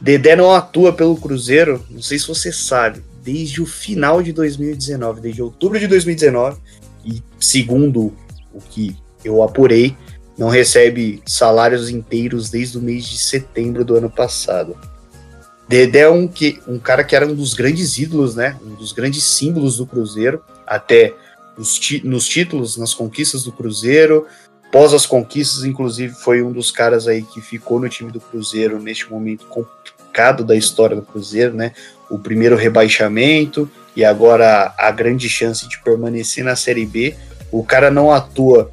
Dedé 0.00 0.36
não 0.36 0.52
atua 0.52 0.92
pelo 0.92 1.16
Cruzeiro, 1.16 1.84
não 1.90 2.00
sei 2.00 2.18
se 2.18 2.28
você 2.28 2.52
sabe, 2.52 3.02
desde 3.22 3.60
o 3.60 3.66
final 3.66 4.22
de 4.22 4.32
2019, 4.32 5.20
desde 5.20 5.42
outubro 5.42 5.78
de 5.78 5.86
2019, 5.86 6.58
e 7.04 7.22
segundo 7.40 8.12
o 8.52 8.60
que 8.60 8.96
eu 9.24 9.42
apurei, 9.42 9.96
não 10.36 10.48
recebe 10.48 11.20
salários 11.26 11.90
inteiros 11.90 12.48
desde 12.48 12.78
o 12.78 12.80
mês 12.80 13.04
de 13.04 13.18
setembro 13.18 13.84
do 13.84 13.96
ano 13.96 14.08
passado. 14.08 14.76
Dedé 15.68 16.00
é 16.00 16.08
um, 16.08 16.26
que, 16.26 16.60
um 16.66 16.78
cara 16.78 17.04
que 17.04 17.14
era 17.14 17.26
um 17.26 17.34
dos 17.34 17.52
grandes 17.52 17.98
ídolos, 17.98 18.36
né? 18.36 18.56
Um 18.64 18.74
dos 18.74 18.92
grandes 18.92 19.24
símbolos 19.24 19.76
do 19.76 19.86
Cruzeiro, 19.86 20.42
até 20.66 21.14
os 21.58 21.78
nos 22.04 22.26
títulos, 22.26 22.78
nas 22.78 22.94
conquistas 22.94 23.42
do 23.42 23.52
Cruzeiro. 23.52 24.26
Pós 24.70 24.92
as 24.92 25.06
conquistas, 25.06 25.64
inclusive, 25.64 26.14
foi 26.14 26.42
um 26.42 26.52
dos 26.52 26.70
caras 26.70 27.08
aí 27.08 27.22
que 27.22 27.40
ficou 27.40 27.80
no 27.80 27.88
time 27.88 28.12
do 28.12 28.20
Cruzeiro 28.20 28.78
neste 28.78 29.10
momento 29.10 29.46
complicado 29.46 30.44
da 30.44 30.54
história 30.54 30.94
do 30.94 31.02
Cruzeiro, 31.02 31.54
né? 31.54 31.72
o 32.10 32.18
primeiro 32.18 32.56
rebaixamento 32.56 33.70
e 33.94 34.04
agora 34.04 34.74
a 34.78 34.90
grande 34.90 35.28
chance 35.28 35.68
de 35.68 35.78
permanecer 35.82 36.44
na 36.44 36.56
Série 36.56 36.86
B. 36.86 37.14
O 37.50 37.62
cara 37.64 37.90
não 37.90 38.10
atua 38.10 38.72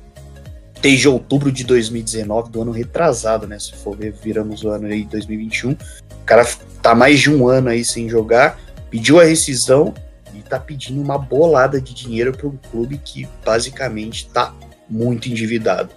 desde 0.81 1.07
outubro 1.07 1.51
de 1.51 1.63
2019, 1.63 2.51
do 2.51 2.61
ano 2.61 2.71
retrasado, 2.71 3.47
né? 3.47 3.57
Se 3.57 3.73
for 3.73 3.95
ver, 3.95 4.13
viramos 4.13 4.63
o 4.63 4.69
ano 4.69 4.87
aí 4.87 5.03
2021. 5.03 5.71
O 5.71 5.77
cara 6.25 6.45
tá 6.81 6.93
mais 6.93 7.19
de 7.19 7.31
um 7.31 7.47
ano 7.47 7.69
aí 7.69 7.83
sem 7.83 8.07
jogar, 8.07 8.59
pediu 8.89 9.19
a 9.19 9.23
rescisão 9.23 9.93
e 10.33 10.41
tá 10.41 10.59
pedindo 10.59 11.01
uma 11.01 11.17
bolada 11.17 11.81
de 11.81 11.93
dinheiro 11.93 12.35
para 12.35 12.47
um 12.47 12.57
clube 12.69 12.99
que 13.03 13.27
basicamente 13.43 14.29
tá 14.29 14.53
muito 14.89 15.29
endividado. 15.29 15.89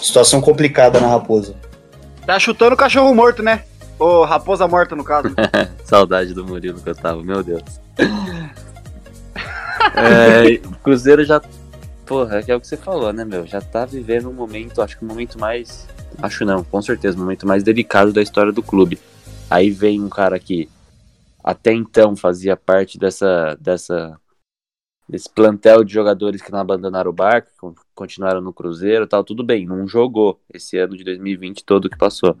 Situação 0.00 0.40
complicada 0.40 1.00
na 1.00 1.08
Raposa. 1.08 1.54
Tá 2.26 2.38
chutando 2.38 2.76
cachorro 2.76 3.14
morto, 3.14 3.42
né? 3.42 3.64
Ô, 3.98 4.24
raposa 4.24 4.66
morta, 4.66 4.96
no 4.96 5.04
caso. 5.04 5.28
Saudade 5.84 6.32
do 6.32 6.46
Murilo 6.46 6.80
que 6.80 6.88
eu 6.88 6.94
tava, 6.94 7.22
meu 7.22 7.42
Deus. 7.42 7.62
é, 9.94 10.66
o 10.66 10.76
Cruzeiro 10.76 11.22
já. 11.22 11.40
Porra, 12.06 12.38
é, 12.38 12.44
é 12.50 12.56
o 12.56 12.60
que 12.60 12.66
você 12.66 12.78
falou, 12.78 13.12
né, 13.12 13.24
meu? 13.24 13.46
Já 13.46 13.60
tá 13.60 13.84
vivendo 13.84 14.30
um 14.30 14.32
momento, 14.32 14.80
acho 14.80 14.96
que 14.96 15.04
o 15.04 15.06
um 15.06 15.10
momento 15.10 15.38
mais. 15.38 15.86
Acho 16.22 16.46
não, 16.46 16.64
com 16.64 16.80
certeza, 16.80 17.16
o 17.16 17.20
um 17.20 17.24
momento 17.24 17.46
mais 17.46 17.62
delicado 17.62 18.12
da 18.12 18.22
história 18.22 18.52
do 18.52 18.62
clube. 18.62 18.98
Aí 19.50 19.70
vem 19.70 20.00
um 20.00 20.08
cara 20.08 20.38
que 20.38 20.68
até 21.44 21.72
então 21.72 22.16
fazia 22.16 22.56
parte 22.56 22.98
dessa, 22.98 23.56
dessa 23.60 24.16
desse 25.10 25.28
plantel 25.28 25.82
de 25.82 25.92
jogadores 25.92 26.40
que 26.40 26.52
não 26.52 26.60
abandonaram 26.60 27.10
o 27.10 27.14
barco, 27.14 27.74
continuaram 27.94 28.40
no 28.40 28.52
Cruzeiro 28.52 29.06
tal, 29.06 29.24
tudo 29.24 29.42
bem, 29.42 29.66
não 29.66 29.88
jogou 29.88 30.40
esse 30.52 30.78
ano 30.78 30.96
de 30.96 31.02
2020 31.02 31.64
todo 31.64 31.90
que 31.90 31.98
passou 31.98 32.36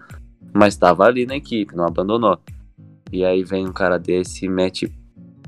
mas 0.52 0.74
estava 0.74 1.04
ali 1.04 1.26
na 1.26 1.36
equipe, 1.36 1.76
não 1.76 1.84
abandonou. 1.86 2.38
E 3.12 3.24
aí 3.24 3.42
vem 3.42 3.66
um 3.66 3.72
cara 3.72 3.98
desse 3.98 4.46
e 4.46 4.48
mete 4.48 4.92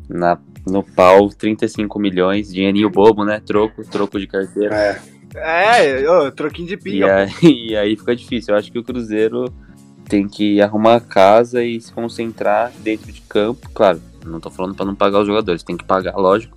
na, 0.09 0.39
no 0.67 0.83
pau 0.83 1.29
35 1.29 1.99
milhões, 1.99 2.53
dinheirinho 2.53 2.91
bobo, 2.91 3.25
né? 3.25 3.41
Troco, 3.45 3.85
troco 3.85 4.19
de 4.19 4.27
carteira. 4.27 5.01
É, 5.35 6.03
é 6.03 6.11
ô, 6.11 6.31
troquinho 6.31 6.69
de 6.69 6.77
pinga. 6.77 7.07
E 7.07 7.11
aí, 7.11 7.31
e 7.71 7.77
aí 7.77 7.97
fica 7.97 8.15
difícil. 8.15 8.53
Eu 8.53 8.59
acho 8.59 8.71
que 8.71 8.79
o 8.79 8.85
Cruzeiro 8.85 9.53
tem 10.09 10.29
que 10.29 10.61
arrumar 10.61 10.97
a 10.97 11.01
casa 11.01 11.65
e 11.65 11.81
se 11.81 11.93
concentrar 11.93 12.73
dentro 12.81 13.11
de 13.13 13.21
campo. 13.23 13.71
Claro, 13.73 14.01
não 14.27 14.41
tô 14.41 14.51
falando 14.51 14.75
para 14.75 14.87
não 14.87 14.95
pagar 14.95 15.21
os 15.21 15.27
jogadores, 15.27 15.63
tem 15.63 15.77
que 15.77 15.85
pagar, 15.85 16.17
lógico, 16.17 16.57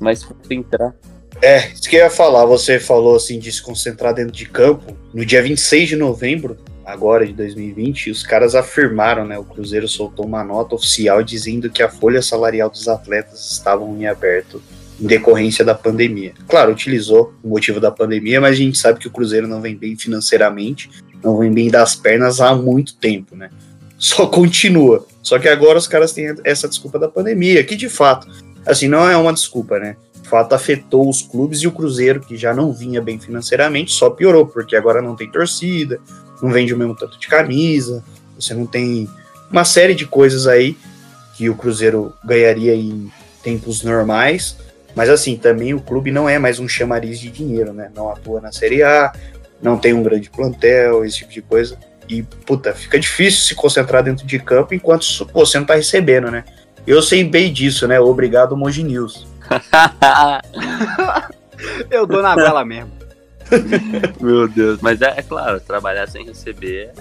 mas 0.00 0.24
concentrar. 0.24 0.94
É, 1.42 1.70
isso 1.70 1.88
que 1.88 1.96
eu 1.96 2.00
ia 2.00 2.10
falar, 2.10 2.46
você 2.46 2.80
falou 2.80 3.16
assim 3.16 3.38
de 3.38 3.52
se 3.52 3.62
concentrar 3.62 4.14
dentro 4.14 4.32
de 4.32 4.46
campo. 4.46 4.96
No 5.12 5.24
dia 5.24 5.42
26 5.42 5.90
de 5.90 5.96
novembro, 5.96 6.56
agora 6.84 7.26
de 7.26 7.32
2020, 7.32 8.10
os 8.10 8.22
caras 8.22 8.54
afirmaram, 8.54 9.24
né? 9.26 9.38
O 9.38 9.44
Cruzeiro 9.44 9.86
soltou 9.88 10.24
uma 10.24 10.42
nota 10.42 10.74
oficial 10.74 11.22
dizendo 11.22 11.68
que 11.68 11.82
a 11.82 11.88
folha 11.88 12.22
salarial 12.22 12.70
dos 12.70 12.88
atletas 12.88 13.50
estavam 13.52 13.96
em 13.96 14.06
aberto 14.06 14.62
em 15.00 15.06
decorrência 15.06 15.64
da 15.64 15.74
pandemia. 15.74 16.32
Claro, 16.48 16.72
utilizou 16.72 17.34
o 17.42 17.48
motivo 17.48 17.78
da 17.78 17.90
pandemia, 17.90 18.40
mas 18.40 18.52
a 18.52 18.56
gente 18.56 18.78
sabe 18.78 18.98
que 18.98 19.08
o 19.08 19.10
Cruzeiro 19.10 19.46
não 19.46 19.60
vem 19.60 19.76
bem 19.76 19.96
financeiramente, 19.96 20.90
não 21.22 21.36
vem 21.36 21.52
bem 21.52 21.70
das 21.70 21.94
pernas 21.94 22.40
há 22.40 22.54
muito 22.54 22.96
tempo, 22.96 23.36
né? 23.36 23.50
Só 23.98 24.26
continua. 24.26 25.06
Só 25.22 25.38
que 25.38 25.48
agora 25.48 25.78
os 25.78 25.88
caras 25.88 26.12
têm 26.12 26.34
essa 26.44 26.68
desculpa 26.68 26.98
da 26.98 27.08
pandemia, 27.08 27.62
que 27.64 27.76
de 27.76 27.88
fato, 27.88 28.28
assim, 28.66 28.88
não 28.88 29.08
é 29.08 29.16
uma 29.16 29.32
desculpa, 29.32 29.78
né? 29.78 29.96
De 30.20 30.28
fato, 30.28 30.54
afetou 30.54 31.08
os 31.08 31.22
clubes 31.22 31.60
e 31.60 31.66
o 31.66 31.72
Cruzeiro, 31.72 32.20
que 32.20 32.36
já 32.36 32.52
não 32.52 32.72
vinha 32.72 33.00
bem 33.00 33.18
financeiramente, 33.18 33.92
só 33.92 34.10
piorou, 34.10 34.46
porque 34.46 34.74
agora 34.74 35.00
não 35.00 35.14
tem 35.14 35.30
torcida, 35.30 36.00
não 36.42 36.50
vende 36.50 36.74
o 36.74 36.76
mesmo 36.76 36.96
tanto 36.96 37.18
de 37.18 37.28
camisa, 37.28 38.02
você 38.38 38.52
não 38.52 38.66
tem 38.66 39.08
uma 39.50 39.64
série 39.64 39.94
de 39.94 40.04
coisas 40.04 40.46
aí 40.46 40.76
que 41.36 41.48
o 41.48 41.54
Cruzeiro 41.54 42.12
ganharia 42.24 42.74
em 42.74 43.10
tempos 43.42 43.82
normais, 43.82 44.56
mas 44.94 45.08
assim, 45.10 45.36
também 45.36 45.74
o 45.74 45.80
clube 45.80 46.10
não 46.10 46.28
é 46.28 46.38
mais 46.38 46.58
um 46.58 46.66
chamariz 46.66 47.20
de 47.20 47.30
dinheiro, 47.30 47.72
né? 47.72 47.90
Não 47.94 48.10
atua 48.10 48.40
na 48.40 48.50
Série 48.50 48.82
A, 48.82 49.12
não 49.62 49.78
tem 49.78 49.92
um 49.92 50.02
grande 50.02 50.30
plantel, 50.30 51.04
esse 51.04 51.18
tipo 51.18 51.32
de 51.32 51.42
coisa. 51.42 51.78
E, 52.08 52.22
puta, 52.22 52.72
fica 52.72 52.98
difícil 52.98 53.40
se 53.40 53.54
concentrar 53.54 54.02
dentro 54.02 54.26
de 54.26 54.38
campo 54.38 54.74
enquanto 54.74 55.06
você 55.32 55.58
não 55.58 55.66
tá 55.66 55.74
recebendo, 55.74 56.30
né? 56.30 56.44
Eu 56.86 57.02
sei 57.02 57.24
bem 57.24 57.52
disso, 57.52 57.88
né? 57.88 57.98
Obrigado, 57.98 58.56
Moji 58.56 58.84
News. 58.84 59.26
Eu 61.90 62.06
dou 62.06 62.22
na 62.22 62.34
bela 62.34 62.64
mesmo. 62.64 62.92
Meu 64.20 64.48
Deus, 64.48 64.80
mas 64.80 65.02
é, 65.02 65.18
é, 65.18 65.22
claro, 65.22 65.60
trabalhar 65.60 66.08
sem 66.08 66.24
receber 66.24 66.92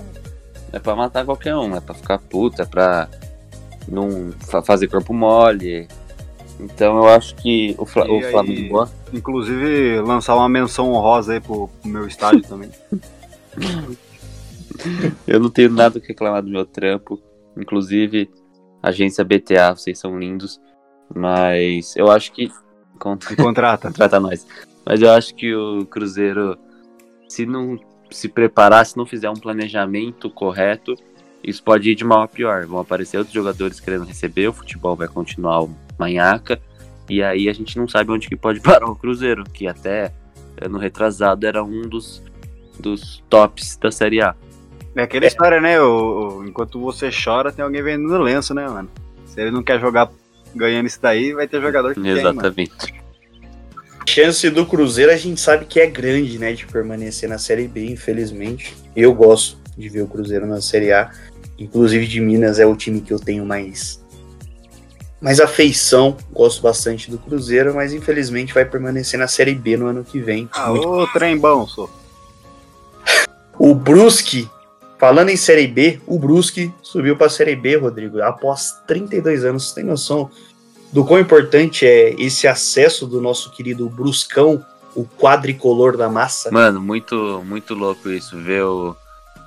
é 0.71 0.79
pra 0.79 0.95
matar 0.95 1.25
qualquer 1.25 1.55
um, 1.55 1.75
é 1.75 1.79
pra 1.79 1.95
ficar 1.95 2.19
puta, 2.19 2.63
é 2.63 2.65
pra 2.65 3.07
não 3.87 4.31
fazer 4.63 4.87
corpo 4.87 5.13
mole, 5.13 5.87
então 6.59 6.97
eu 6.97 7.07
acho 7.07 7.35
que 7.35 7.75
o, 7.77 7.85
Fla 7.85 8.09
o 8.09 8.17
aí, 8.17 8.31
Flamengo. 8.31 8.87
Inclusive, 9.13 10.01
lançar 10.01 10.35
uma 10.35 10.49
menção 10.49 10.91
honrosa 10.91 11.33
aí 11.33 11.39
pro, 11.39 11.67
pro 11.67 11.89
meu 11.89 12.07
estádio 12.07 12.41
também. 12.47 12.69
eu 15.27 15.39
não 15.39 15.49
tenho 15.49 15.69
nada 15.69 15.99
que 15.99 16.07
reclamar 16.07 16.41
do 16.41 16.49
meu 16.49 16.65
trampo. 16.65 17.21
Inclusive, 17.57 18.29
agência 18.87 19.23
BTA, 19.23 19.75
vocês 19.75 19.97
são 19.99 20.17
lindos. 20.17 20.61
Mas 21.13 21.95
eu 21.95 22.09
acho 22.09 22.31
que. 22.31 22.51
Contra... 22.99 23.35
Contrata. 23.35 23.87
Contrata 23.89 24.19
nós. 24.19 24.47
Mas 24.85 25.01
eu 25.01 25.11
acho 25.11 25.33
que 25.35 25.53
o 25.53 25.85
Cruzeiro, 25.85 26.57
se 27.27 27.45
não 27.45 27.77
se 28.11 28.29
preparar, 28.29 28.85
se 28.85 28.95
não 28.95 29.05
fizer 29.05 29.29
um 29.29 29.35
planejamento 29.35 30.29
correto, 30.29 30.95
isso 31.43 31.63
pode 31.63 31.89
ir 31.89 31.95
de 31.95 32.03
mal 32.03 32.21
a 32.21 32.27
pior. 32.27 32.65
Vão 32.65 32.79
aparecer 32.79 33.17
outros 33.17 33.33
jogadores 33.33 33.79
querendo 33.79 34.05
receber, 34.05 34.47
o 34.47 34.53
futebol 34.53 34.95
vai 34.95 35.07
continuar 35.07 35.67
manhaca. 35.97 36.61
E 37.09 37.21
aí 37.21 37.49
a 37.49 37.53
gente 37.53 37.77
não 37.77 37.87
sabe 37.87 38.11
onde 38.11 38.27
que 38.27 38.35
pode 38.35 38.59
parar 38.61 38.89
o 38.89 38.95
Cruzeiro, 38.95 39.43
que 39.43 39.67
até 39.67 40.13
ano 40.61 40.77
retrasado 40.77 41.45
era 41.45 41.63
um 41.63 41.81
dos, 41.81 42.23
dos 42.79 43.23
tops 43.29 43.77
da 43.77 43.91
Série 43.91 44.21
A. 44.21 44.35
É 44.95 45.03
aquela 45.03 45.25
história, 45.25 45.59
né? 45.59 45.79
O, 45.81 46.39
o, 46.39 46.45
enquanto 46.45 46.79
você 46.79 47.09
chora, 47.11 47.51
tem 47.51 47.63
alguém 47.63 47.83
vendendo 47.83 48.17
lenço, 48.17 48.53
né, 48.53 48.67
mano? 48.67 48.89
Se 49.25 49.41
ele 49.41 49.51
não 49.51 49.61
quer 49.61 49.79
jogar 49.79 50.09
ganhando 50.55 50.87
isso 50.87 50.99
daí, 51.01 51.33
vai 51.33 51.47
ter 51.47 51.61
jogador 51.61 51.93
que 51.93 52.07
Exatamente. 52.07 52.71
Tem, 52.77 53.05
chance 54.07 54.49
do 54.49 54.65
Cruzeiro 54.65 55.11
a 55.11 55.17
gente 55.17 55.41
sabe 55.41 55.65
que 55.65 55.79
é 55.79 55.87
grande, 55.87 56.39
né, 56.39 56.53
de 56.53 56.65
permanecer 56.65 57.27
na 57.27 57.37
Série 57.37 57.67
B, 57.67 57.87
infelizmente. 57.87 58.75
Eu 58.95 59.13
gosto 59.13 59.57
de 59.77 59.89
ver 59.89 60.03
o 60.03 60.07
Cruzeiro 60.07 60.45
na 60.45 60.61
Série 60.61 60.93
A. 60.93 61.11
Inclusive 61.57 62.05
de 62.07 62.19
Minas 62.21 62.59
é 62.59 62.65
o 62.65 62.75
time 62.75 63.01
que 63.01 63.11
eu 63.11 63.19
tenho 63.19 63.45
mais 63.45 64.03
mais 65.19 65.39
afeição. 65.39 66.15
Gosto 66.31 66.61
bastante 66.61 67.09
do 67.09 67.17
Cruzeiro, 67.17 67.73
mas 67.73 67.93
infelizmente 67.93 68.53
vai 68.53 68.63
permanecer 68.63 69.19
na 69.19 69.27
Série 69.27 69.55
B 69.55 69.75
no 69.75 69.87
ano 69.87 70.03
que 70.03 70.19
vem. 70.19 70.47
Ah, 70.53 70.69
Muito... 70.69 70.87
ô 70.87 71.07
trem 71.07 71.37
bom, 71.37 71.65
só. 71.67 71.89
o 73.57 73.73
Brusque, 73.73 74.47
falando 74.97 75.29
em 75.29 75.37
Série 75.37 75.67
B, 75.67 75.99
o 76.05 76.19
Brusque 76.19 76.71
subiu 76.81 77.15
para 77.15 77.27
a 77.27 77.29
Série 77.29 77.55
B, 77.55 77.75
Rodrigo, 77.77 78.21
após 78.21 78.71
32 78.87 79.45
anos. 79.45 79.69
Você 79.69 79.75
tem 79.75 79.83
noção 79.83 80.29
do 80.91 81.03
quão 81.03 81.19
importante 81.19 81.85
é 81.85 82.13
esse 82.19 82.47
acesso 82.47 83.05
do 83.05 83.21
nosso 83.21 83.51
querido 83.51 83.89
Bruscão, 83.89 84.63
o 84.95 85.05
quadricolor 85.05 85.97
da 85.97 86.09
massa? 86.09 86.49
Mano, 86.51 86.81
muito, 86.81 87.43
muito 87.45 87.73
louco 87.73 88.09
isso, 88.09 88.37
ver, 88.37 88.63
o, 88.63 88.95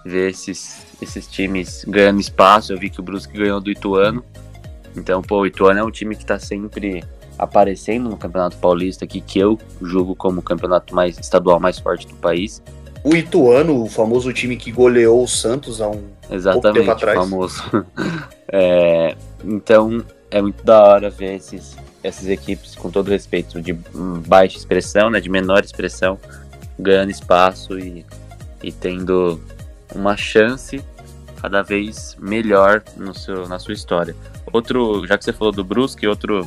ver 0.05 0.31
esses, 0.31 0.83
esses 1.01 1.27
times 1.27 1.85
ganhando 1.89 2.21
espaço. 2.21 2.73
Eu 2.73 2.79
vi 2.79 2.91
que 2.91 3.01
o 3.01 3.03
Brusque 3.03 3.37
ganhou 3.37 3.61
do 3.61 3.71
Ituano. 3.71 4.23
Então, 4.95 5.23
pô, 5.23 5.41
o 5.41 5.47
Ituano 5.47 5.81
é 5.81 5.85
um 5.85 5.91
time 5.91 6.15
que 6.15 6.27
tá 6.27 6.39
sempre 6.39 7.03
aparecendo 7.39 8.11
no 8.11 8.17
Campeonato 8.17 8.57
Paulista 8.57 9.05
aqui, 9.05 9.21
que 9.21 9.39
eu 9.39 9.59
julgo 9.81 10.15
como 10.17 10.41
o 10.41 10.43
campeonato 10.43 10.95
mais 10.95 11.17
estadual 11.19 11.61
mais 11.61 11.79
forte 11.79 12.07
do 12.07 12.15
país. 12.17 12.61
O 13.09 13.17
Ituano, 13.17 13.85
o 13.85 13.89
famoso 13.89 14.31
time 14.35 14.55
que 14.55 14.71
goleou 14.71 15.25
o 15.25 15.27
Santos 15.27 15.81
há 15.81 15.89
um 15.89 16.11
Exatamente, 16.31 16.81
tempo 16.81 16.91
atrás. 16.91 17.19
famoso. 17.19 17.63
é, 18.53 19.17
então, 19.43 20.05
é 20.31 20.43
muito 20.43 20.63
da 20.63 20.83
hora 20.83 21.09
ver 21.09 21.37
esses, 21.37 21.75
essas 22.03 22.29
equipes, 22.29 22.75
com 22.75 22.91
todo 22.91 23.09
respeito, 23.09 23.63
de 23.63 23.73
baixa 24.27 24.59
expressão, 24.59 25.09
né, 25.09 25.21
de 25.21 25.31
menor 25.31 25.65
expressão, 25.65 26.21
ganhando 26.79 27.11
espaço 27.11 27.79
e, 27.79 28.05
e 28.63 28.71
tendo 28.71 29.41
uma 29.95 30.15
chance 30.15 30.85
cada 31.41 31.63
vez 31.63 32.15
melhor 32.21 32.83
no 32.95 33.15
seu, 33.15 33.49
na 33.49 33.59
sua 33.59 33.73
história. 33.73 34.15
Outro, 34.53 35.07
já 35.07 35.17
que 35.17 35.25
você 35.25 35.33
falou 35.33 35.51
do 35.51 35.65
Brusque, 35.65 36.07
outro 36.07 36.47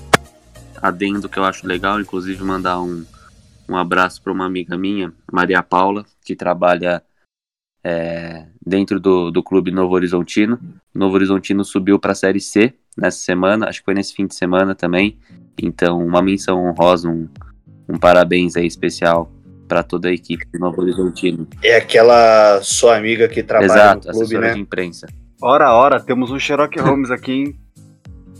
adendo 0.80 1.28
que 1.28 1.40
eu 1.40 1.44
acho 1.44 1.66
legal, 1.66 2.00
inclusive 2.00 2.44
mandar 2.44 2.80
um, 2.80 3.04
um 3.68 3.76
abraço 3.76 4.22
para 4.22 4.32
uma 4.32 4.46
amiga 4.46 4.78
minha, 4.78 5.12
Maria 5.32 5.64
Paula, 5.64 6.06
que 6.32 6.36
trabalha 6.36 7.04
é, 7.84 8.46
dentro 8.66 9.00
do, 9.00 9.32
do 9.32 9.44
clube 9.44 9.70
Novo 9.70 9.94
Horizontino. 9.94 10.58
Novo 10.96 11.16
Horizontino 11.16 11.66
subiu 11.66 12.00
para 12.00 12.14
a 12.14 12.16
Série 12.16 12.40
C 12.40 12.74
nessa 12.98 13.18
semana, 13.18 13.68
acho 13.68 13.80
que 13.80 13.86
foi 13.86 13.94
nesse 13.94 14.14
fim 14.14 14.26
de 14.26 14.36
semana 14.36 14.74
também. 14.74 15.18
Então, 15.62 16.00
uma 16.00 16.22
menção 16.22 16.66
honrosa, 16.66 17.10
um, 17.10 17.28
um 17.88 17.98
parabéns 18.00 18.56
aí 18.56 18.66
especial 18.66 19.30
para 19.68 19.84
toda 19.84 20.08
a 20.08 20.14
equipe 20.14 20.46
do 20.54 20.60
Novo 20.60 20.82
Horizontino. 20.82 21.48
É 21.62 21.76
aquela 21.76 22.62
sua 22.62 22.96
amiga 22.96 23.28
que 23.28 23.44
trabalha 23.44 23.74
Exato, 23.74 24.08
no 24.08 24.14
clube, 24.14 24.38
né? 24.38 24.54
de 24.54 24.60
imprensa. 24.60 25.08
Ora, 25.42 25.74
ora, 25.74 26.00
temos 26.00 26.32
um 26.32 26.40
Sherlock 26.40 26.80
Holmes 26.80 27.12
aqui, 27.12 27.32
hein? 27.32 27.60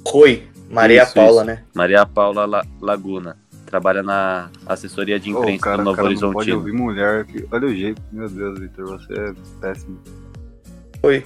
Rui, 0.08 0.44
Maria 0.70 1.04
isso, 1.04 1.14
Paula, 1.14 1.42
isso. 1.42 1.46
né? 1.46 1.64
Maria 1.76 2.06
Paula 2.06 2.46
La 2.46 2.66
Laguna. 2.80 3.38
Trabalha 3.72 4.04
na 4.04 4.50
assessoria 4.66 5.18
de 5.18 5.30
imprensa 5.30 5.56
oh, 5.56 5.64
cara, 5.64 5.78
do 5.78 5.84
Novo 5.86 5.96
cara 5.96 6.08
Horizontino. 6.10 6.34
Não 6.34 6.40
pode 6.40 6.52
ouvir 6.52 6.74
mulher 6.74 7.22
aqui. 7.22 7.48
Olha 7.50 7.68
o 7.68 7.74
jeito. 7.74 8.02
Meu 8.12 8.28
Deus, 8.28 8.60
Vitor, 8.60 8.86
você 8.86 9.14
é 9.14 9.34
péssimo. 9.62 9.98
Oi. 11.02 11.24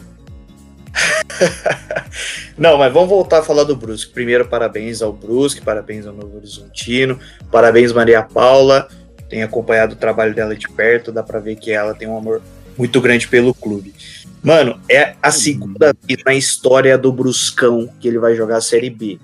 Não, 2.56 2.78
mas 2.78 2.94
vamos 2.94 3.10
voltar 3.10 3.40
a 3.40 3.44
falar 3.44 3.64
do 3.64 3.76
Brusque. 3.76 4.14
Primeiro, 4.14 4.48
parabéns 4.48 5.02
ao 5.02 5.12
Brusque, 5.12 5.60
parabéns 5.60 6.06
ao 6.06 6.14
Novo 6.14 6.38
Horizontino, 6.38 7.20
parabéns 7.52 7.92
Maria 7.92 8.22
Paula. 8.22 8.88
Tenho 9.28 9.44
acompanhado 9.44 9.94
o 9.94 9.98
trabalho 9.98 10.36
dela 10.36 10.56
de 10.56 10.70
perto, 10.70 11.12
dá 11.12 11.24
pra 11.24 11.40
ver 11.40 11.56
que 11.56 11.72
ela 11.72 11.96
tem 11.96 12.08
um 12.08 12.16
amor 12.16 12.44
muito 12.78 13.02
grande 13.02 13.28
pelo 13.28 13.56
clube. 13.56 13.92
Mano, 14.44 14.80
é 14.88 15.16
a 15.20 15.32
segunda 15.32 15.96
vez 16.04 16.22
na 16.24 16.36
história 16.36 16.96
do 16.96 17.12
Bruscão 17.12 17.90
que 18.00 18.08
ele 18.08 18.20
vai 18.20 18.36
jogar 18.36 18.58
a 18.58 18.62
Série 18.62 18.92
B. 18.92 19.18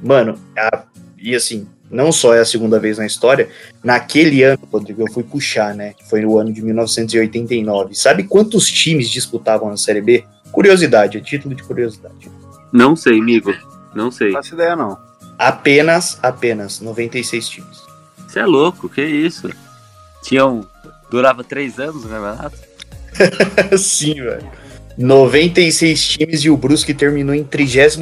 Mano, 0.00 0.38
a, 0.56 0.84
e 1.18 1.34
assim, 1.34 1.66
não 1.92 2.10
só 2.10 2.34
é 2.34 2.40
a 2.40 2.44
segunda 2.44 2.80
vez 2.80 2.96
na 2.96 3.04
história, 3.04 3.50
naquele 3.84 4.42
ano, 4.42 4.66
Rodrigo, 4.72 5.02
eu 5.02 5.12
fui 5.12 5.22
puxar, 5.22 5.74
né? 5.74 5.94
Foi 6.08 6.22
no 6.22 6.38
ano 6.38 6.50
de 6.50 6.62
1989. 6.62 7.94
Sabe 7.94 8.24
quantos 8.24 8.66
times 8.70 9.10
disputavam 9.10 9.68
a 9.68 9.76
Série 9.76 10.00
B? 10.00 10.24
Curiosidade, 10.50 11.18
é 11.18 11.20
título 11.20 11.54
de 11.54 11.62
curiosidade. 11.62 12.30
Não 12.72 12.96
sei, 12.96 13.20
amigo. 13.20 13.54
Não 13.94 14.10
sei. 14.10 14.28
Não 14.28 14.36
faço 14.36 14.54
ideia, 14.54 14.74
não. 14.74 14.98
Apenas, 15.38 16.18
apenas 16.22 16.80
96 16.80 17.48
times. 17.48 17.82
Você 18.26 18.40
é 18.40 18.46
louco, 18.46 18.88
que 18.88 19.02
isso? 19.02 19.50
Tinham. 20.22 20.66
Durava 21.10 21.44
três 21.44 21.78
anos 21.78 22.06
o 22.06 22.08
campeonato? 22.08 22.56
Sim, 23.76 24.14
velho. 24.14 24.50
96 24.96 26.08
times 26.08 26.40
e 26.40 26.48
o 26.48 26.56
Brusque 26.56 26.94
terminou 26.94 27.34
em 27.34 27.44
33 27.44 27.98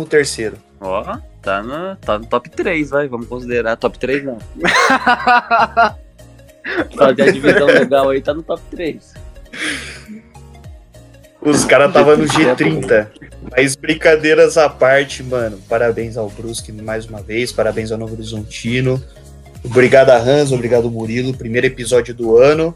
Ó, 0.81 1.03
oh, 1.03 1.30
tá, 1.43 1.63
no, 1.63 1.97
tá 1.97 2.19
no 2.19 2.27
top 2.27 2.51
3, 2.51 2.91
vai. 2.91 3.09
Vamos 3.09 3.27
considerar. 3.27 3.77
Top 3.77 3.99
3 3.99 4.25
não. 4.25 4.39
Só 6.95 7.11
de 7.13 7.23
a 7.23 7.33
divisão 7.33 7.67
legal 7.67 8.11
aí 8.11 8.21
tá 8.21 8.35
no 8.35 8.43
top 8.43 8.63
3. 8.71 9.15
Os 11.41 11.65
caras 11.65 11.93
tava 11.93 12.17
no 12.17 12.25
G30. 12.29 13.09
Mas 13.51 13.75
brincadeiras 13.75 14.59
à 14.59 14.69
parte, 14.69 15.23
mano. 15.23 15.59
Parabéns 15.69 16.17
ao 16.17 16.29
Brusque 16.29 16.71
mais 16.73 17.07
uma 17.07 17.23
vez. 17.23 17.51
Parabéns 17.53 17.91
ao 17.91 17.99
Novo 17.99 18.15
Horizontino. 18.15 19.03
Obrigado 19.65 20.11
a 20.11 20.17
Hans, 20.17 20.53
obrigado 20.53 20.91
Murilo. 20.91 21.37
Primeiro 21.37 21.67
episódio 21.67 22.15
do 22.15 22.37
ano. 22.37 22.75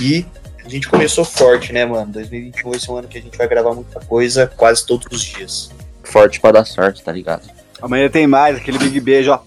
E 0.00 0.24
a 0.64 0.68
gente 0.68 0.88
começou 0.88 1.24
forte, 1.24 1.72
né, 1.72 1.84
mano? 1.84 2.12
2021 2.12 2.70
vai 2.70 2.80
ser 2.80 2.90
um 2.90 2.96
ano 2.96 3.08
que 3.08 3.18
a 3.18 3.20
gente 3.20 3.36
vai 3.36 3.46
gravar 3.46 3.74
muita 3.74 4.00
coisa 4.00 4.50
quase 4.56 4.86
todos 4.86 5.06
os 5.10 5.22
dias. 5.22 5.70
Forte 6.02 6.40
pra 6.40 6.52
dar 6.52 6.64
sorte, 6.64 7.02
tá 7.02 7.12
ligado? 7.12 7.53
Amanhã 7.82 8.08
tem 8.08 8.26
mais, 8.26 8.56
aquele 8.56 8.78
big 8.78 9.00
beijo, 9.00 9.32
ó. 9.32 9.40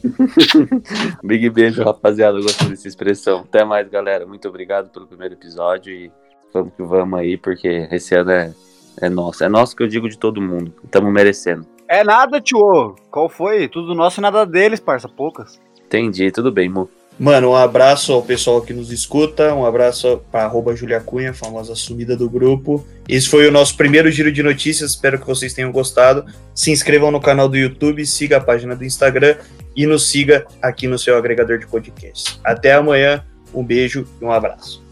Big 1.23 1.49
beijo, 1.49 1.83
rapaziada. 1.83 2.37
Eu 2.37 2.43
gosto 2.43 2.65
dessa 2.65 2.87
expressão. 2.87 3.39
Até 3.39 3.63
mais, 3.63 3.89
galera. 3.89 4.25
Muito 4.25 4.47
obrigado 4.47 4.89
pelo 4.89 5.07
primeiro 5.07 5.33
episódio 5.33 5.93
e 5.93 6.11
vamos 6.53 6.73
que 6.73 6.83
vamos 6.83 7.19
aí, 7.19 7.37
porque 7.37 7.87
esse 7.91 8.15
ano 8.15 8.31
é, 8.31 8.53
é 9.01 9.09
nosso. 9.09 9.43
É 9.43 9.49
nosso 9.49 9.75
que 9.75 9.83
eu 9.83 9.87
digo 9.87 10.09
de 10.09 10.17
todo 10.17 10.41
mundo. 10.41 10.73
Estamos 10.83 11.11
merecendo. 11.11 11.65
É 11.87 12.03
nada, 12.03 12.41
tio. 12.41 12.95
Qual 13.09 13.29
foi? 13.29 13.67
Tudo 13.67 13.95
nosso 13.95 14.19
e 14.19 14.21
nada 14.21 14.45
deles, 14.45 14.79
parça. 14.79 15.07
Poucas. 15.07 15.59
Entendi, 15.85 16.31
tudo 16.31 16.51
bem, 16.51 16.67
Mu. 16.67 16.89
Mano, 17.19 17.49
um 17.49 17.55
abraço 17.55 18.13
ao 18.13 18.21
pessoal 18.21 18.61
que 18.61 18.73
nos 18.73 18.91
escuta, 18.91 19.53
um 19.53 19.65
abraço 19.65 20.21
para 20.31 20.51
Julia 20.75 20.99
Cunha, 20.99 21.33
famosa 21.33 21.73
sumida 21.73 22.15
do 22.15 22.29
grupo. 22.29 22.85
Esse 23.09 23.27
foi 23.27 23.47
o 23.47 23.51
nosso 23.51 23.75
primeiro 23.75 24.11
giro 24.11 24.31
de 24.31 24.43
notícias, 24.43 24.91
espero 24.91 25.19
que 25.19 25.25
vocês 25.25 25.53
tenham 25.53 25.71
gostado. 25.71 26.25
Se 26.53 26.71
inscrevam 26.71 27.09
no 27.09 27.19
canal 27.19 27.49
do 27.49 27.57
YouTube, 27.57 28.05
siga 28.05 28.37
a 28.37 28.41
página 28.41 28.75
do 28.75 28.85
Instagram 28.85 29.35
e 29.75 29.87
nos 29.87 30.09
siga 30.09 30.45
aqui 30.61 30.87
no 30.87 30.99
seu 30.99 31.17
agregador 31.17 31.57
de 31.57 31.65
podcast. 31.65 32.39
Até 32.43 32.73
amanhã, 32.73 33.23
um 33.51 33.63
beijo 33.63 34.07
e 34.21 34.25
um 34.25 34.31
abraço. 34.31 34.83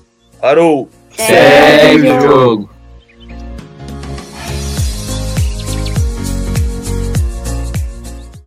Parou! 0.42 0.90
Segue 1.16 2.10
o 2.10 2.22
jogo. 2.22 2.75